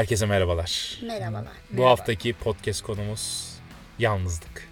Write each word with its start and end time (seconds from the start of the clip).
Herkese 0.00 0.26
merhabalar. 0.26 0.98
Merhabalar. 1.02 1.44
Bu 1.70 1.74
Merhaba. 1.76 1.90
haftaki 1.90 2.32
podcast 2.32 2.82
konumuz 2.82 3.48
yalnızlık. 3.98 4.68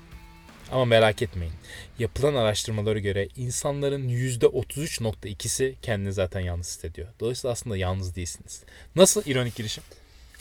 Ama 0.72 0.84
merak 0.84 1.22
etmeyin. 1.22 1.52
Yapılan 1.98 2.34
araştırmalara 2.34 2.98
göre 2.98 3.28
insanların 3.36 4.08
%33.2'si 4.08 5.74
kendini 5.82 6.12
zaten 6.12 6.40
yalnız 6.40 6.66
hissediyor. 6.66 7.08
Dolayısıyla 7.20 7.52
aslında 7.52 7.76
yalnız 7.76 8.16
değilsiniz. 8.16 8.62
Nasıl 8.96 9.22
ironik 9.26 9.54
girişim? 9.54 9.84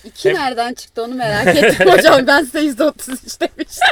İki 0.04 0.30
Hem- 0.30 0.36
nereden 0.36 0.73
çıktı 0.73 1.04
onu 1.04 1.16
merak 1.16 1.58
ettim 1.63 1.90
hocam. 1.90 2.27
Ben 2.27 2.44
size 2.44 2.59
%33 2.59 3.40
demiştim. 3.41 3.88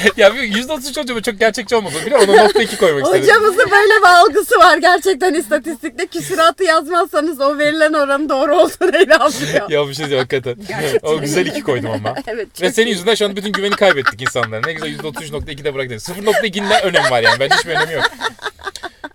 ya 0.16 0.34
bir 0.34 0.40
%33 0.40 0.98
olunca 0.98 1.20
çok 1.20 1.40
gerçekçi 1.40 1.76
olmadı. 1.76 1.94
Bir 2.06 2.10
de 2.10 2.16
ona 2.16 2.42
nokta 2.42 2.62
iki 2.62 2.76
koymak 2.76 3.04
istedim. 3.04 3.22
Hocamızın 3.22 3.70
böyle 3.70 4.00
bir 4.00 4.20
algısı 4.20 4.58
var 4.58 4.78
gerçekten 4.78 5.34
istatistikte. 5.34 6.06
Küsuratı 6.06 6.64
yazmazsanız 6.64 7.40
o 7.40 7.58
verilen 7.58 7.92
oranın 7.92 8.28
doğru 8.28 8.56
olduğuna 8.56 8.98
inanmıyor. 8.98 9.70
ya 9.70 9.88
bir 9.88 9.94
şey 9.94 10.06
diyor 10.08 10.18
hakikaten. 10.18 10.56
Gerçekten. 10.68 11.08
O 11.08 11.20
güzel 11.20 11.46
iki 11.46 11.62
koydum 11.62 11.90
ama. 11.90 12.14
evet. 12.26 12.62
Ve 12.62 12.72
senin 12.72 12.90
yüzünden 12.90 13.14
şu 13.14 13.24
an 13.24 13.36
bütün 13.36 13.52
güveni 13.52 13.76
kaybettik 13.76 14.22
insanlara. 14.22 14.66
Ne 14.66 14.72
güzel 14.72 14.98
%33.2'de 14.98 15.74
bırak 15.74 15.90
dedim. 15.90 15.98
0.2'nin 15.98 16.70
ne 16.70 16.80
önemi 16.80 17.10
var 17.10 17.22
yani? 17.22 17.40
Bence 17.40 17.54
hiçbir 17.54 17.70
önemi 17.70 17.92
yok. 17.92 18.04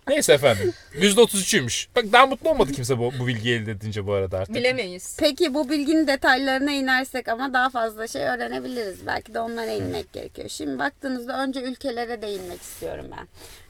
Neyse 0.07 0.33
efendim. 0.33 0.73
%33'üymüş. 0.93 1.87
Bak 1.95 2.05
daha 2.11 2.25
mutlu 2.25 2.49
olmadı 2.49 2.71
kimse 2.71 2.97
bu, 2.99 3.13
bu 3.19 3.27
bilgiyi 3.27 3.55
elde 3.55 3.71
edince 3.71 4.07
bu 4.07 4.13
arada 4.13 4.37
artık. 4.37 4.55
Bilemeyiz. 4.55 5.17
Peki 5.19 5.53
bu 5.53 5.69
bilginin 5.69 6.07
detaylarına 6.07 6.71
inersek 6.71 7.27
ama 7.27 7.53
daha 7.53 7.69
fazla 7.69 8.07
şey 8.07 8.21
öğrenebiliriz. 8.21 9.05
Belki 9.07 9.33
de 9.33 9.39
onlara 9.39 9.71
inmek 9.71 10.13
gerekiyor. 10.13 10.49
Şimdi 10.49 10.79
baktığınızda 10.79 11.43
önce 11.43 11.61
ülkelere 11.61 12.21
değinmek 12.21 12.61
istiyorum 12.61 13.05
ben. 13.17 13.27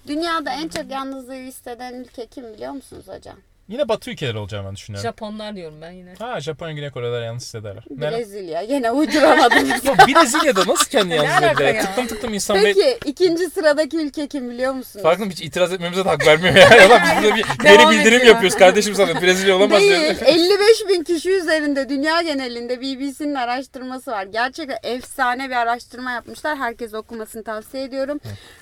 Dünyada 0.08 0.52
en 0.52 0.68
çok 0.68 0.92
yalnızlığı 0.92 1.34
hisseden 1.34 1.94
ülke 1.94 2.26
kim 2.26 2.54
biliyor 2.54 2.72
musunuz 2.72 3.06
hocam? 3.08 3.38
Yine 3.68 3.90
batı 3.90 4.12
ülkeler 4.12 4.36
olacağını 4.36 4.68
ben 4.68 4.76
düşünüyorum. 4.76 5.10
Japonlar 5.10 5.56
diyorum 5.56 5.78
ben 5.82 5.92
yine. 5.92 6.14
ha 6.20 6.42
Japonya, 6.42 6.74
Güney 6.74 6.90
Kore'ler 6.90 7.22
yalnız 7.22 7.44
hissederler. 7.44 7.84
Brezilya. 7.90 8.62
Yine 8.62 8.92
uyduramadım. 8.92 9.56
Ya 9.86 10.08
Brezilya'da 10.08 10.68
nasıl 10.68 10.90
kendi 10.90 11.14
yalnız 11.14 11.60
ya? 11.62 11.82
Tıklım 11.82 12.08
tıklım 12.08 12.34
insan. 12.34 12.58
Peki 12.64 12.98
ikinci 13.06 13.50
sıradaki 13.50 13.98
ülke 13.98 14.28
kim 14.28 14.50
biliyor 14.50 14.74
musunuz? 14.74 15.04
Farkında 15.04 15.30
hiç 15.30 15.42
itiraz 15.42 15.74
etmemize 15.74 16.06
de 16.06 16.10
hak 16.10 16.28
vermiyor 16.28 16.56
ya. 16.56 16.76
ya 16.76 16.90
lan 16.90 17.02
biz 17.04 17.24
burada 17.24 17.36
bir 17.36 17.46
geri 17.64 17.90
bildirim 17.90 18.20
ediyor. 18.20 18.34
yapıyoruz 18.34 18.58
kardeşim 18.58 18.96
sana. 18.96 19.22
Brezilya 19.22 19.56
olamaz 19.56 19.80
Değil. 19.82 20.00
diyorum. 20.02 20.18
55 20.26 20.60
bin 20.90 21.04
kişi 21.04 21.32
üzerinde 21.32 21.90
dünya 21.90 22.22
genelinde 22.22 22.82
BBC'nin 22.82 23.36
araştırması 23.36 24.12
var. 24.12 24.24
Gerçekten 24.26 24.78
efsane 24.84 25.50
bir 25.50 25.56
araştırma 25.56 26.12
yapmışlar. 26.12 26.58
Herkes 26.58 26.94
okumasını 26.94 27.44
tavsiye 27.44 27.84
ediyorum. 27.84 28.20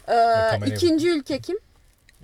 Ee, 0.07 0.11
kamerayı- 0.11 0.75
ikinci 0.75 1.09
ülke 1.09 1.39
kim? 1.39 1.57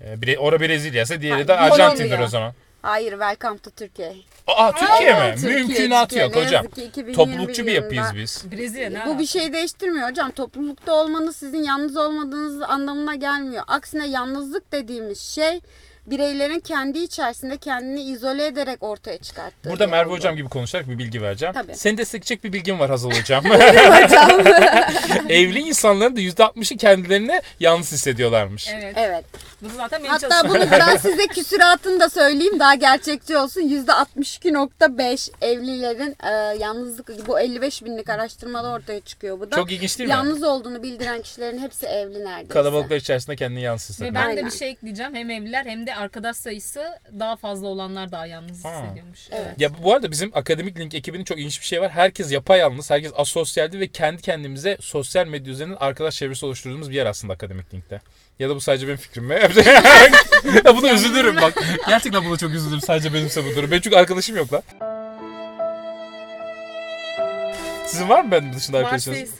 Ee, 0.01 0.37
Ora 0.37 0.59
Brezilya 0.59 1.03
ise 1.03 1.21
diğeri 1.21 1.47
de. 1.47 1.57
Arjantin'dir 1.57 2.19
o 2.19 2.27
zaman. 2.27 2.53
Hayır, 2.81 3.11
Welcome 3.11 3.57
to 3.57 3.69
Türkiye. 3.69 4.15
Aa 4.47 4.71
Türkiye 4.71 5.13
mi? 5.13 5.35
Türkiye, 5.35 5.55
Mümkünatı 5.59 6.07
Türkiye. 6.09 6.23
yok 6.23 6.35
Ne 6.35 6.41
hocam. 6.45 6.63
yazık 6.63 6.75
ki 6.75 6.83
2021 6.83 7.13
Toplulukçu 7.13 7.65
bir 7.65 7.71
yılında- 7.71 7.95
yapıyız 7.95 8.05
biz. 8.15 8.51
Brezilya 8.51 8.89
ne 8.89 9.05
Bu 9.05 9.19
bir 9.19 9.25
şey 9.25 9.53
değiştirmiyor 9.53 10.09
hocam. 10.09 10.31
Toplulukta 10.31 10.93
olmanız 10.93 11.35
sizin 11.35 11.63
yalnız 11.63 11.97
olmadığınız 11.97 12.61
anlamına 12.61 13.15
gelmiyor. 13.15 13.63
Aksine 13.67 14.07
yalnızlık 14.07 14.71
dediğimiz 14.71 15.19
şey 15.21 15.61
bireylerin 16.07 16.59
kendi 16.59 16.99
içerisinde 16.99 17.57
kendini 17.57 18.01
izole 18.01 18.45
ederek 18.45 18.83
ortaya 18.83 19.17
çıkarttığı. 19.17 19.69
Burada 19.69 19.87
Merve 19.87 20.05
olgu. 20.09 20.17
Hocam 20.17 20.35
gibi 20.35 20.49
konuşarak 20.49 20.89
bir 20.89 20.97
bilgi 20.97 21.21
vereceğim. 21.21 21.53
Tabii. 21.53 21.75
Seni 21.75 21.97
destekleyecek 21.97 22.43
bir 22.43 22.53
bilgim 22.53 22.79
var 22.79 22.89
Hazal 22.89 23.11
Hocam. 23.11 23.45
hocam. 23.49 24.31
Evli 25.29 25.59
insanların 25.59 26.15
da 26.15 26.21
%60'ı 26.21 26.77
kendilerini 26.77 27.41
yalnız 27.59 27.91
hissediyorlarmış. 27.91 28.67
Evet. 28.73 28.93
evet. 28.97 29.25
Bu 29.61 29.69
zaten 29.77 29.99
benim 29.99 30.11
Hatta 30.11 30.49
bunu 30.49 30.71
ben 30.71 30.97
size 31.01 31.27
küsuratını 31.27 31.99
da 31.99 32.09
söyleyeyim 32.09 32.59
daha 32.59 32.75
gerçekçi 32.75 33.37
olsun. 33.37 33.61
%62.5 33.61 35.31
evlilerin 35.41 36.15
e, 36.23 36.57
yalnızlık 36.57 37.27
bu 37.27 37.39
55 37.39 37.85
binlik 37.85 38.09
araştırmada 38.09 38.69
ortaya 38.69 38.99
çıkıyor 38.99 39.39
bu 39.39 39.51
da. 39.51 39.55
Çok 39.55 39.71
ilginç 39.71 39.99
değil 39.99 40.07
mi? 40.07 40.11
Yalnız 40.13 40.43
olduğunu 40.43 40.83
bildiren 40.83 41.21
kişilerin 41.21 41.59
hepsi 41.59 41.85
evli 41.85 42.25
neredeyse. 42.25 42.53
Kalabalıklar 42.53 42.95
içerisinde 42.95 43.35
kendini 43.35 43.61
yalnız 43.61 43.81
Ve 43.81 43.93
hissediyor. 43.93 44.15
ben 44.15 44.23
de 44.23 44.27
Aynen. 44.27 44.45
bir 44.45 44.51
şey 44.51 44.69
ekleyeceğim. 44.69 45.15
Hem 45.15 45.29
evliler 45.29 45.65
hem 45.65 45.87
de 45.87 45.88
arkadaş 45.95 46.37
sayısı 46.37 46.99
daha 47.19 47.35
fazla 47.35 47.67
olanlar 47.67 48.11
daha 48.11 48.25
yalnız 48.25 48.65
Ha. 48.65 48.83
hissediyormuş. 48.83 49.19
Evet. 49.31 49.43
Evet. 49.47 49.61
Ya 49.61 49.83
bu 49.83 49.93
arada 49.93 50.11
bizim 50.11 50.31
Akademik 50.33 50.79
Link 50.79 50.93
ekibinin 50.93 51.23
çok 51.23 51.37
ilginç 51.37 51.61
bir 51.61 51.65
şey 51.65 51.81
var. 51.81 51.91
Herkes 51.91 52.31
yapayalnız, 52.31 52.91
herkes 52.91 53.11
asosyaldi 53.15 53.79
ve 53.79 53.87
kendi 53.87 54.21
kendimize 54.21 54.77
sosyal 54.81 55.27
medya 55.27 55.53
üzerinden 55.53 55.77
arkadaş 55.79 56.15
çevresi 56.15 56.45
oluşturduğumuz 56.45 56.89
bir 56.89 56.95
yer 56.95 57.05
aslında 57.05 57.33
Akademik 57.33 57.73
Link'te. 57.73 58.01
Ya 58.39 58.49
da 58.49 58.55
bu 58.55 58.61
sadece 58.61 58.87
benim 58.87 58.97
fikrim 58.97 59.25
mi? 59.25 59.33
ya 60.65 60.77
buna 60.77 60.93
üzülürüm 60.93 61.35
bak. 61.35 61.53
Gerçekten 61.87 62.25
buna 62.25 62.37
çok 62.37 62.51
üzülürüm. 62.51 62.81
Sadece 62.81 63.13
benimse 63.13 63.45
bu 63.45 63.55
durum. 63.55 63.71
Benim 63.71 63.81
çünkü 63.81 63.95
arkadaşım 63.97 64.37
yok 64.37 64.53
lan. 64.53 64.63
Sizin 67.85 68.09
var 68.09 68.23
mı 68.23 68.31
benim 68.31 68.53
dışında 68.53 68.77
arkadaşınız? 68.77 69.17
Varsayız. 69.17 69.33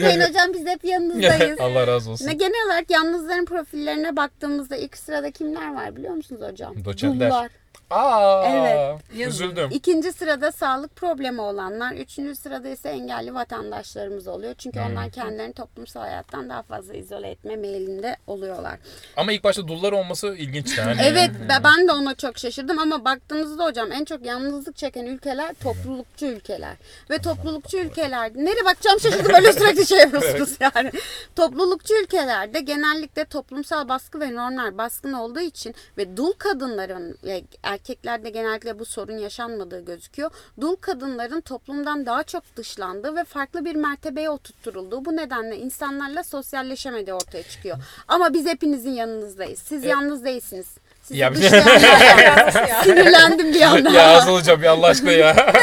Sayın 0.00 0.20
hocam 0.20 0.52
biz 0.54 0.66
hep 0.66 0.84
yanınızdayız. 0.84 1.60
Allah 1.60 1.86
razı 1.86 2.10
olsun. 2.10 2.26
Ne 2.26 2.32
genel 2.32 2.66
olarak 2.66 2.90
yalnızların 2.90 3.44
profillerine 3.44 4.16
baktığımızda 4.16 4.76
ilk 4.76 4.96
sırada 4.96 5.30
kimler 5.30 5.74
var 5.74 5.96
biliyor 5.96 6.14
musunuz 6.14 6.42
hocam? 6.50 6.84
Doçentler. 6.84 7.30
Dullar. 7.30 7.50
Aa, 7.90 8.44
Evet. 8.50 9.00
Yazın. 9.14 9.44
üzüldüm. 9.44 9.68
İkinci 9.72 10.12
sırada 10.12 10.52
sağlık 10.52 10.96
problemi 10.96 11.40
olanlar, 11.40 11.92
üçüncü 11.92 12.36
sırada 12.36 12.68
ise 12.68 12.88
engelli 12.88 13.34
vatandaşlarımız 13.34 14.28
oluyor. 14.28 14.54
Çünkü 14.58 14.80
Hmm. 14.80 14.86
onlar 14.92 15.10
kendilerini 15.10 15.52
toplumsal 15.52 16.00
hayattan 16.00 16.48
daha 16.48 16.62
fazla 16.62 16.94
izole 16.94 17.30
etme 17.30 17.56
meyilinde 17.56 18.16
oluyorlar. 18.26 18.78
Ama 19.16 19.32
ilk 19.32 19.44
başta 19.44 19.68
dullar 19.68 19.92
olması 19.92 20.26
ilginçti. 20.36 20.80
Hani 20.82 21.00
Evet 21.04 21.30
ve 21.30 21.64
ben 21.64 21.88
de 21.88 21.92
ona 21.92 22.14
çok 22.14 22.38
şaşırdım 22.38 22.78
ama 22.78 23.04
baktığınızda 23.04 23.64
hocam 23.64 23.92
en 23.92 24.04
çok 24.04 24.26
yalnızlık 24.26 24.76
çeken 24.76 25.04
ülkeler 25.06 25.54
toplulukçu 25.62 26.26
ülkeler. 26.26 26.76
Ve 27.10 27.18
toplulukçu 27.18 27.76
ülkelerde 27.78 28.44
nereye 28.44 28.64
bakacağım 28.64 29.00
şaşırdım 29.00 29.32
böyle 29.32 29.52
sürekli 29.52 29.86
şey 29.86 29.98
yapıyorsunuz 29.98 30.56
yani. 30.60 30.90
Toplulukçu 31.36 31.94
ülkelerde 32.02 32.60
genellikle 32.60 33.24
toplumsal 33.24 33.88
baskı 33.88 34.20
ve 34.20 34.34
normlar 34.34 34.78
baskın 34.78 35.12
olduğu 35.12 35.40
için 35.40 35.74
ve 35.98 36.16
dul 36.16 36.32
kadınların 36.32 37.18
ve 37.24 37.42
erkeklerde 37.84 38.30
genellikle 38.30 38.78
bu 38.78 38.84
sorun 38.84 39.18
yaşanmadığı 39.18 39.84
gözüküyor. 39.84 40.30
Dul 40.60 40.76
kadınların 40.76 41.40
toplumdan 41.40 42.06
daha 42.06 42.22
çok 42.22 42.42
dışlandığı 42.56 43.16
ve 43.16 43.24
farklı 43.24 43.64
bir 43.64 43.74
mertebeye 43.74 44.30
oturtturulduğu 44.30 45.04
bu 45.04 45.16
nedenle 45.16 45.56
insanlarla 45.56 46.22
sosyalleşemediği 46.22 47.14
ortaya 47.14 47.42
çıkıyor. 47.42 47.76
Ama 48.08 48.34
biz 48.34 48.46
hepinizin 48.46 48.90
yanınızdayız. 48.90 49.58
Siz 49.58 49.84
yalnız 49.84 50.24
değilsiniz. 50.24 50.66
Sizi 51.02 51.20
Ya- 51.20 51.30
var. 51.30 51.34
Sinirlendim 52.84 53.54
bir 53.54 53.60
anda. 53.62 53.90
ya 53.90 54.14
Hazal 54.14 54.34
hocam 54.34 54.62
ya 54.62 54.72
Allah 54.72 54.86
aşkına 54.86 55.12
ya. 55.12 55.34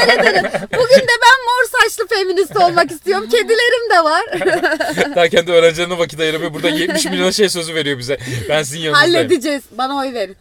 Bugün 0.74 1.02
de 1.08 1.16
ben 1.24 1.38
mor 1.46 1.82
saçlı 1.82 2.08
feminist 2.08 2.58
olmak 2.58 2.92
istiyorum. 2.92 3.30
Kedilerim 3.30 3.90
de 3.92 4.04
var. 4.04 4.24
Daha 5.16 5.28
kendi 5.28 5.52
öğrencilerine 5.52 5.98
vakit 5.98 6.20
ayıramıyor. 6.20 6.54
Burada 6.54 6.70
70 6.70 7.06
milyon 7.06 7.32
şey 7.32 7.50
sözü 7.50 7.76
veriyor 7.76 7.98
bize. 7.98 8.18
Ben 8.50 8.64
sizin 8.64 8.80
yanınızdayım. 8.80 9.16
Halledeceğiz. 9.16 9.64
Bana 9.72 9.98
oy 9.98 10.14
verin. 10.14 10.38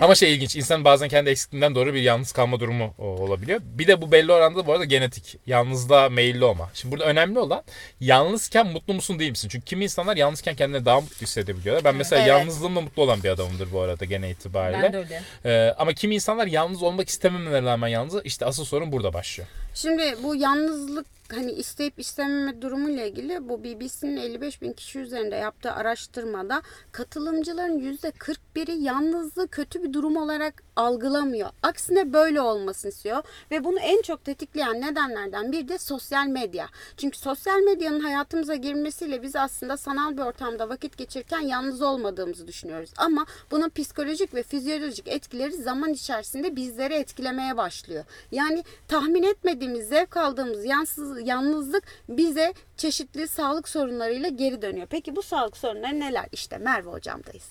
Ama 0.00 0.14
şey 0.14 0.34
ilginç. 0.34 0.56
insan 0.56 0.84
bazen 0.84 1.08
kendi 1.08 1.30
eksikliğinden 1.30 1.74
doğru 1.74 1.94
bir 1.94 2.02
yalnız 2.02 2.32
kalma 2.32 2.60
durumu 2.60 2.94
olabiliyor. 2.98 3.60
Bir 3.64 3.86
de 3.86 4.02
bu 4.02 4.12
belli 4.12 4.32
oranda 4.32 4.66
bu 4.66 4.72
arada 4.72 4.84
genetik. 4.84 5.36
Yalnızlığa 5.46 6.08
meyilli 6.08 6.44
olma. 6.44 6.70
Şimdi 6.74 6.92
burada 6.92 7.04
önemli 7.04 7.38
olan 7.38 7.62
yalnızken 8.00 8.66
mutlu 8.66 8.94
musun 8.94 9.18
değil 9.18 9.30
misin? 9.30 9.48
Çünkü 9.48 9.64
kimi 9.64 9.84
insanlar 9.84 10.16
yalnızken 10.16 10.54
kendini 10.54 10.84
daha 10.84 11.00
mutlu 11.00 11.20
hissedebiliyorlar. 11.26 11.84
Ben 11.84 11.94
mesela 11.94 12.22
Evet. 12.22 12.28
yalnızlığımla 12.28 12.80
mutlu 12.80 13.02
olan 13.02 13.22
bir 13.22 13.28
adamımdır 13.28 13.72
bu 13.72 13.80
arada 13.80 14.04
gene 14.04 14.30
itibariyle. 14.30 14.82
Ben 14.82 14.92
de 14.92 14.96
öyle. 14.98 15.22
Ee, 15.44 15.74
ama 15.78 15.92
kimi 15.92 16.14
insanlar 16.14 16.46
yalnız 16.46 16.82
olmak 16.82 17.08
istememelerine 17.08 17.70
rağmen 17.70 17.88
yalnız. 17.88 18.14
İşte 18.24 18.46
asıl 18.46 18.64
sorun 18.64 18.92
burada 18.92 19.12
başlıyor. 19.12 19.48
Şimdi 19.74 20.14
bu 20.22 20.36
yalnızlık 20.36 21.06
hani 21.34 21.52
isteyip 21.52 22.00
istememe 22.00 22.62
durumuyla 22.62 23.04
ilgili 23.04 23.48
bu 23.48 23.64
BBC'nin 23.64 24.16
55 24.16 24.62
bin 24.62 24.72
kişi 24.72 24.98
üzerinde 24.98 25.36
yaptığı 25.36 25.72
araştırmada 25.72 26.62
katılımcıların 26.92 27.78
%41'i 27.78 28.82
yalnızlığı 28.82 29.48
kötü 29.48 29.82
bir 29.82 29.92
durum 29.92 30.16
olarak 30.16 30.62
algılamıyor. 30.76 31.50
Aksine 31.62 32.12
böyle 32.12 32.40
olmasını 32.40 32.90
istiyor 32.90 33.22
ve 33.50 33.64
bunu 33.64 33.78
en 33.78 34.02
çok 34.02 34.24
tetikleyen 34.24 34.80
nedenlerden 34.80 35.52
biri 35.52 35.68
de 35.68 35.78
sosyal 35.78 36.26
medya. 36.26 36.68
Çünkü 36.96 37.18
sosyal 37.18 37.58
medyanın 37.58 38.00
hayatımıza 38.00 38.54
girmesiyle 38.54 39.22
biz 39.22 39.36
aslında 39.36 39.76
sanal 39.76 40.16
bir 40.16 40.22
ortamda 40.22 40.68
vakit 40.68 40.96
geçirirken 40.96 41.40
yalnız 41.40 41.82
olmadığımızı 41.82 42.46
düşünüyoruz. 42.46 42.90
Ama 42.96 43.26
bunun 43.50 43.68
psikolojik 43.68 44.34
ve 44.34 44.42
fizyolojik 44.42 45.08
etkileri 45.08 45.52
zaman 45.52 45.92
içerisinde 45.92 46.56
bizleri 46.56 46.94
etkilemeye 46.94 47.56
başlıyor. 47.56 48.04
Yani 48.30 48.64
tahmin 48.88 49.22
etmediğimiz, 49.22 49.88
zevk 49.88 50.16
aldığımız 50.16 50.64
yansız, 50.64 51.23
yalnızlık 51.24 51.84
bize 52.08 52.54
çeşitli 52.76 53.28
sağlık 53.28 53.68
sorunlarıyla 53.68 54.28
geri 54.28 54.62
dönüyor. 54.62 54.86
Peki 54.90 55.16
bu 55.16 55.22
sağlık 55.22 55.56
sorunları 55.56 56.00
neler? 56.00 56.26
İşte 56.32 56.58
Merve 56.58 56.90
hocamdayız. 56.90 57.44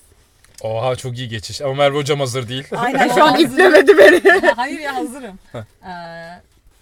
Oha 0.62 0.96
çok 0.96 1.18
iyi 1.18 1.28
geçiş. 1.28 1.62
Ama 1.62 1.74
Merve 1.74 1.96
hocam 1.96 2.20
hazır 2.20 2.48
değil. 2.48 2.64
Aynen 2.76 3.08
şu 3.14 3.24
an 3.24 3.38
iplemedi 3.38 3.98
beni. 3.98 4.40
Hayır 4.56 4.80
ya 4.80 4.96
hazırım. 4.96 5.38
Ee, 5.54 5.90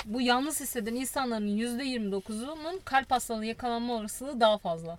bu 0.05 0.21
yalnız 0.21 0.61
hisseden 0.61 0.95
insanların 0.95 1.59
%29'unun 1.59 2.81
kalp 2.85 3.11
hastalığı 3.11 3.45
yakalanma 3.47 3.95
olasılığı 3.95 4.41
daha 4.41 4.59
fazla. 4.59 4.99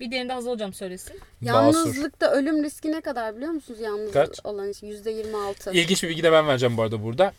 Bir 0.00 0.10
diğerini 0.10 0.28
de 0.28 0.32
Hazal 0.32 0.50
hocam 0.50 0.72
söylesin. 0.72 1.20
Yalnızlıkta 1.42 2.30
ölüm 2.30 2.64
riski 2.64 2.92
ne 2.92 3.00
kadar 3.00 3.36
biliyor 3.36 3.50
musunuz? 3.50 3.80
Yalnız 3.80 4.12
Kaç? 4.12 4.40
olan 4.44 4.70
için 4.70 4.86
%26. 4.92 5.72
İlginç 5.72 6.02
bir 6.02 6.08
bilgi 6.08 6.22
de 6.22 6.32
ben 6.32 6.48
vereceğim 6.48 6.76
bu 6.76 6.82
arada 6.82 7.02
burada. 7.02 7.32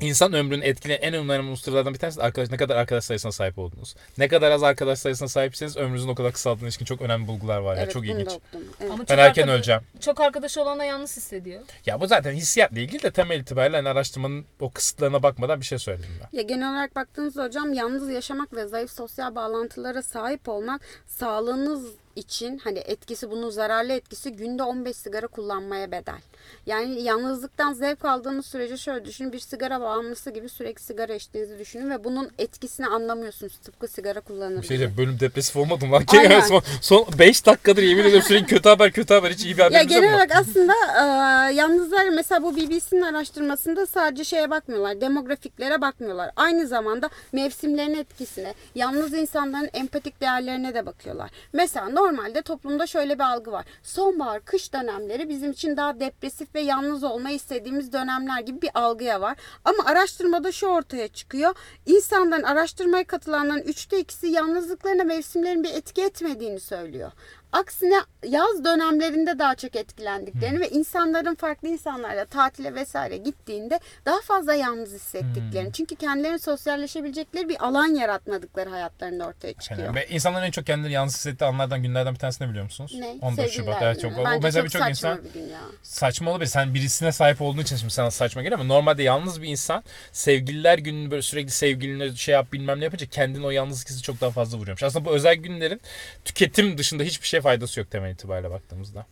İnsan 0.00 0.32
ömrünü 0.32 0.64
etkileyen 0.64 1.00
en 1.02 1.14
önemli 1.14 1.50
unsurlardan 1.50 1.94
bir 1.94 1.98
tanesi 1.98 2.18
de 2.18 2.22
arkadaş 2.22 2.50
ne 2.50 2.56
kadar 2.56 2.76
arkadaş 2.76 3.04
sayısına 3.04 3.32
sahip 3.32 3.58
oldunuz. 3.58 3.94
Ne 4.18 4.28
kadar 4.28 4.50
az 4.50 4.62
arkadaş 4.62 4.98
sayısına 4.98 5.28
sahipseniz 5.28 5.76
ömrünüzün 5.76 6.08
o 6.08 6.14
kadar 6.14 6.32
kısaldığına 6.32 6.64
ilişkin 6.66 6.84
çok 6.84 7.02
önemli 7.02 7.26
bulgular 7.28 7.58
var 7.58 7.76
ya. 7.76 7.82
evet, 7.82 7.92
çok 7.92 8.02
bunu 8.02 8.10
ilginç. 8.12 8.28
okudum. 8.28 8.68
Evet. 8.80 8.90
Ama 8.90 8.98
Ben 8.98 9.04
çok 9.04 9.18
erken 9.18 9.42
arkadaş- 9.42 9.54
öleceğim. 9.56 9.80
Çok 10.00 10.20
arkadaşı 10.20 10.62
olana 10.62 10.84
yalnız 10.84 11.16
hissediyor. 11.16 11.60
Ya 11.86 12.00
bu 12.00 12.06
zaten 12.06 12.32
hissiyatla 12.32 12.80
ilgili 12.80 13.02
de 13.02 13.10
temel 13.10 13.40
itibariyle 13.40 13.76
hani 13.76 13.88
araştırmanın 13.88 14.44
o 14.60 14.70
kısıtlarına 14.70 15.22
bakmadan 15.22 15.60
bir 15.60 15.66
şey 15.66 15.78
söyledim 15.78 16.10
ben. 16.22 16.36
Ya 16.38 16.42
genel 16.42 16.70
olarak 16.70 16.96
baktığınızda 16.96 17.44
hocam 17.44 17.72
yalnız 17.72 18.10
yaşamak 18.10 18.52
ve 18.56 18.66
zayıf 18.66 18.90
sosyal 18.90 19.34
bağlantılara 19.34 20.02
sahip 20.02 20.48
olmak 20.48 20.80
sağlığınız 21.06 21.84
için 22.16 22.58
hani 22.58 22.78
etkisi 22.78 23.30
bunun 23.30 23.50
zararlı 23.50 23.92
etkisi 23.92 24.32
günde 24.32 24.62
15 24.62 24.96
sigara 24.96 25.26
kullanmaya 25.26 25.90
bedel. 25.90 26.20
Yani 26.66 27.02
yalnızlıktan 27.02 27.72
zevk 27.72 28.04
aldığınız 28.04 28.46
sürece 28.46 28.76
şöyle 28.76 29.04
düşünün 29.04 29.32
bir 29.32 29.38
sigara 29.38 29.80
bağımlısı 29.80 30.30
gibi 30.30 30.48
sürekli 30.48 30.82
sigara 30.82 31.14
içtiğinizi 31.14 31.58
düşünün 31.58 31.90
ve 31.90 32.04
bunun 32.04 32.30
etkisini 32.38 32.86
anlamıyorsunuz 32.86 33.56
tıpkı 33.56 33.88
sigara 33.88 34.20
kullanır 34.20 34.62
Bir 34.62 34.66
şey 34.66 34.68
diyeceğim, 34.68 34.94
bölüm 34.98 35.20
depresif 35.20 35.56
olmadım 35.56 35.92
lan. 35.92 36.04
Aynen. 36.08 36.40
son, 36.48 36.62
son 36.80 37.06
5 37.18 37.46
dakikadır 37.46 37.82
yemin 37.82 38.04
ediyorum 38.04 38.26
sürekli 38.28 38.46
kötü 38.46 38.68
haber 38.68 38.92
kötü 38.92 39.14
haber 39.14 39.30
hiç 39.30 39.44
iyi 39.44 39.56
bir 39.56 39.58
Ya 39.58 39.66
haberimiz 39.66 39.92
yok 39.92 40.02
genel 40.02 40.14
olarak 40.14 40.36
aslında 40.36 40.72
e, 40.72 41.54
yalnızlar 41.54 42.08
mesela 42.08 42.42
bu 42.42 42.56
BBC'nin 42.56 43.02
araştırmasında 43.02 43.86
sadece 43.86 44.24
şeye 44.24 44.50
bakmıyorlar. 44.50 45.00
Demografiklere 45.00 45.80
bakmıyorlar. 45.80 46.30
Aynı 46.36 46.66
zamanda 46.66 47.10
mevsimlerin 47.32 47.94
etkisine, 47.94 48.54
yalnız 48.74 49.12
insanların 49.12 49.70
empatik 49.72 50.20
değerlerine 50.20 50.74
de 50.74 50.86
bakıyorlar. 50.86 51.30
Mesela 51.52 51.96
normalde 52.04 52.42
toplumda 52.42 52.86
şöyle 52.86 53.14
bir 53.14 53.24
algı 53.24 53.52
var. 53.52 53.64
Sonbahar, 53.82 54.44
kış 54.44 54.72
dönemleri 54.72 55.28
bizim 55.28 55.50
için 55.50 55.76
daha 55.76 56.00
depresif 56.00 56.54
ve 56.54 56.60
yalnız 56.60 57.04
olmayı 57.04 57.36
istediğimiz 57.36 57.92
dönemler 57.92 58.40
gibi 58.40 58.62
bir 58.62 58.70
algıya 58.74 59.20
var. 59.20 59.36
Ama 59.64 59.84
araştırmada 59.84 60.52
şu 60.52 60.66
ortaya 60.66 61.08
çıkıyor. 61.08 61.54
İnsanların 61.86 62.42
araştırmaya 62.42 63.04
katılanların 63.04 63.62
üçte 63.62 63.98
ikisi 64.00 64.26
yalnızlıklarına 64.26 65.04
mevsimlerin 65.04 65.62
bir 65.62 65.74
etki 65.74 66.02
etmediğini 66.02 66.60
söylüyor. 66.60 67.12
Aksine 67.54 68.00
yaz 68.28 68.64
dönemlerinde 68.64 69.38
daha 69.38 69.54
çok 69.54 69.76
etkilendiklerini 69.76 70.60
ve 70.60 70.68
insanların 70.68 71.34
farklı 71.34 71.68
insanlarla 71.68 72.24
tatile 72.24 72.74
vesaire 72.74 73.16
gittiğinde 73.16 73.80
daha 74.06 74.20
fazla 74.20 74.54
yalnız 74.54 74.92
hissettiklerini. 74.92 75.72
Çünkü 75.72 75.96
kendilerini 75.96 76.38
sosyalleşebilecekleri 76.38 77.48
bir 77.48 77.64
alan 77.66 77.86
yaratmadıkları 77.86 78.70
hayatlarında 78.70 79.26
ortaya 79.26 79.52
çıkıyor. 79.52 79.86
Yani 79.86 79.96
ve 79.96 80.06
insanların 80.06 80.46
en 80.46 80.50
çok 80.50 80.66
kendileri 80.66 80.92
yalnız 80.92 81.14
hissettiği 81.14 81.46
anlardan 81.46 81.82
günlerden 81.82 82.14
bir 82.14 82.18
tanesini 82.18 82.48
biliyor 82.48 82.64
musunuz? 82.64 82.94
Ne? 82.98 83.14
14 83.20 83.50
Şubat. 83.50 83.82
Evet, 83.82 84.00
çok, 84.00 84.10
günü. 84.10 84.20
o, 84.20 84.24
Bence 84.24 84.38
mesela 84.42 84.62
çok 84.62 84.64
birçok 84.64 84.82
saçma 84.82 85.10
insan 85.10 85.24
bir 85.24 85.32
gün 85.40 85.48
ya. 85.48 85.60
saçma 85.82 86.30
olabilir. 86.30 86.50
Sen 86.50 86.74
birisine 86.74 87.12
sahip 87.12 87.42
olduğun 87.42 87.62
için 87.62 87.76
şimdi 87.76 87.92
sana 87.92 88.10
saçma 88.10 88.42
geliyor 88.42 88.60
ama 88.60 88.74
normalde 88.74 89.02
yalnız 89.02 89.42
bir 89.42 89.48
insan 89.48 89.84
sevgililer 90.12 90.78
gününü 90.78 91.10
böyle 91.10 91.22
sürekli 91.22 91.50
sevgiline 91.50 92.16
şey 92.16 92.32
yap 92.32 92.52
bilmem 92.52 92.80
ne 92.80 92.84
yapınca 92.84 93.06
kendini 93.06 93.46
o 93.46 93.50
yalnızlık 93.50 93.88
hissi 93.88 94.02
çok 94.02 94.20
daha 94.20 94.30
fazla 94.30 94.58
vuruyormuş. 94.58 94.82
Aslında 94.82 95.04
bu 95.04 95.10
özel 95.10 95.34
günlerin 95.34 95.80
tüketim 96.24 96.78
dışında 96.78 97.02
hiçbir 97.02 97.26
şey 97.26 97.43
faydası 97.44 97.80
yok 97.80 97.90
temel 97.90 98.12
itibariyle 98.12 98.50
baktığımızda. 98.50 99.06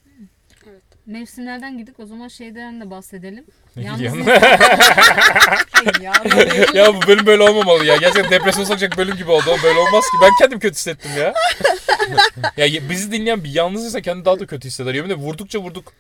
Mevsimlerden 1.07 1.79
gidip 1.79 2.01
o 2.01 2.07
zaman 2.07 2.29
şeyden 2.29 2.81
de 2.81 2.91
bahsedelim. 2.91 3.45
Yalnız 3.77 4.01
ya, 6.75 6.95
bu 6.95 7.07
bölüm 7.07 7.27
böyle 7.27 7.43
olmamalı 7.43 7.85
ya. 7.85 7.97
Gerçekten 7.97 8.31
depresyon 8.31 8.65
sokacak 8.65 8.99
bölüm 8.99 9.17
gibi 9.17 9.31
oldu. 9.31 9.57
Böyle 9.65 9.79
olmaz 9.79 10.05
ki. 10.05 10.17
Ben 10.23 10.31
kendim 10.39 10.59
kötü 10.59 10.75
hissettim 10.75 11.11
ya. 11.19 11.35
ya 12.67 12.91
bizi 12.91 13.13
dinleyen 13.13 13.45
bir 13.45 13.55
yalnızsa 13.55 14.01
kendini 14.01 14.25
daha 14.25 14.41
da 14.41 14.47
kötü 14.47 14.69
hisseder. 14.69 14.95
Yemin 14.95 15.09
ederim 15.09 15.23
vurdukça 15.23 15.59
vurduk. 15.59 15.93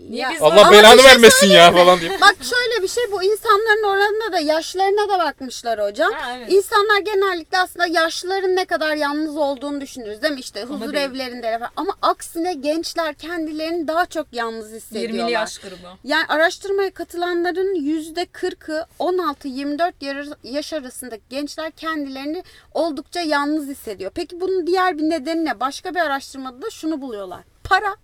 Niye 0.00 0.22
Ya- 0.22 0.30
biz 0.30 0.42
Allah 0.42 0.60
Ama 0.60 0.70
belanı 0.72 1.00
şey 1.00 1.10
vermesin 1.10 1.46
ya 1.46 1.72
falan 1.72 2.00
diyeyim. 2.00 2.20
Bak 2.20 2.36
şöyle 2.42 2.82
bir 2.82 2.88
şey 2.88 3.04
bu 3.12 3.22
insanların 3.22 3.82
oranında 3.82 4.32
da 4.32 4.38
yaşlarına 4.38 5.08
da 5.08 5.18
bakmışlar 5.18 5.82
hocam. 5.90 6.12
Ha, 6.12 6.36
evet. 6.36 6.52
İnsanlar 6.52 7.00
genellikle 7.00 7.58
aslında 7.58 7.86
yaşlıların 7.86 8.56
ne 8.56 8.64
kadar 8.64 8.96
yalnız 8.96 9.36
olduğunu 9.36 9.80
düşünürüz 9.80 10.22
değil 10.22 10.32
mi? 10.34 10.40
İşte 10.40 10.62
huzur 10.62 10.92
değil. 10.92 11.04
evlerinde 11.10 11.58
falan. 11.58 11.70
Ama 11.76 11.92
aksine 12.02 12.54
gençler 12.54 13.14
kendilerini 13.14 13.88
daha 13.88 14.06
çok 14.06 14.26
yalnız 14.32 14.72
hissediyorlar. 14.72 15.18
20'li 15.18 15.32
yaş 15.32 15.58
grubu. 15.58 15.76
Yani 16.04 16.26
araştırmaya 16.28 16.90
katılanların 16.90 17.74
yüzde 17.74 18.22
40'ı 18.26 18.86
16-24 18.98 19.92
yar- 20.00 20.26
yaş 20.42 20.72
arasındaki 20.72 21.22
gençler 21.30 21.70
kendilerini 21.70 22.42
oldukça 22.74 23.20
yalnız 23.20 23.66
hissediyor. 23.68 24.10
Peki 24.14 24.40
bunun 24.40 24.66
diğer 24.66 24.98
bir 24.98 25.02
nedeni 25.02 25.44
ne? 25.44 25.60
Başka 25.60 25.94
bir 25.94 26.00
araştırmada 26.00 26.62
da 26.62 26.70
şunu 26.70 27.00
buluyorlar. 27.00 27.40
Para. 27.64 27.96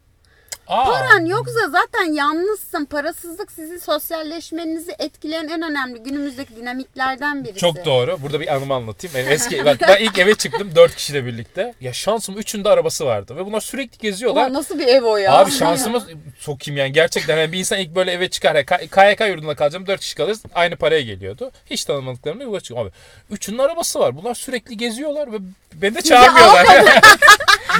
Aa, 0.66 0.84
Paran 0.84 1.26
yoksa 1.26 1.68
zaten 1.70 2.12
yalnızsın. 2.12 2.84
Parasızlık 2.84 3.52
sizi 3.52 3.80
sosyalleşmenizi 3.80 4.94
etkileyen 4.98 5.48
en 5.48 5.62
önemli 5.62 5.98
günümüzdeki 6.02 6.56
dinamiklerden 6.56 7.44
birisi. 7.44 7.58
Çok 7.58 7.84
doğru. 7.84 8.18
Burada 8.22 8.40
bir 8.40 8.54
anımı 8.54 8.74
anlatayım. 8.74 9.16
Benim 9.16 9.32
eski, 9.32 9.64
bak 9.64 9.76
ben 9.80 9.96
ilk 9.96 10.18
eve 10.18 10.34
çıktım 10.34 10.70
dört 10.76 10.94
kişiyle 10.94 11.26
birlikte. 11.26 11.74
Ya 11.80 11.92
şansım 11.92 12.38
üçünde 12.38 12.68
arabası 12.68 13.06
vardı. 13.06 13.36
Ve 13.36 13.46
bunlar 13.46 13.60
sürekli 13.60 13.98
geziyorlar. 13.98 14.42
Ulan 14.42 14.52
nasıl 14.52 14.78
bir 14.78 14.86
ev 14.86 15.02
o 15.02 15.16
ya? 15.16 15.32
Abi 15.32 15.50
şansımız 15.50 16.04
sokayım 16.38 16.78
yani 16.78 16.92
gerçekten 16.92 17.36
yani 17.38 17.52
bir 17.52 17.58
insan 17.58 17.78
ilk 17.78 17.94
böyle 17.94 18.12
eve 18.12 18.30
çıkar 18.30 18.54
ya, 18.54 18.64
KYK 18.66 19.20
yurdunda 19.28 19.54
kalacağım 19.54 19.86
4 19.86 20.00
kişi 20.00 20.14
kalırız 20.14 20.42
aynı 20.54 20.76
paraya 20.76 21.02
geliyordu. 21.02 21.50
Hiç 21.70 21.84
tanımadıklarımla 21.84 22.42
yola 22.44 22.60
çıkıyor. 22.60 22.86
Abi 22.86 22.90
üçünün 23.30 23.58
arabası 23.58 23.98
var 24.00 24.16
bunlar 24.16 24.34
sürekli 24.34 24.76
geziyorlar 24.76 25.32
ve 25.32 25.36
beni 25.74 25.94
de 25.94 26.02
çağırmıyorlar. 26.02 26.66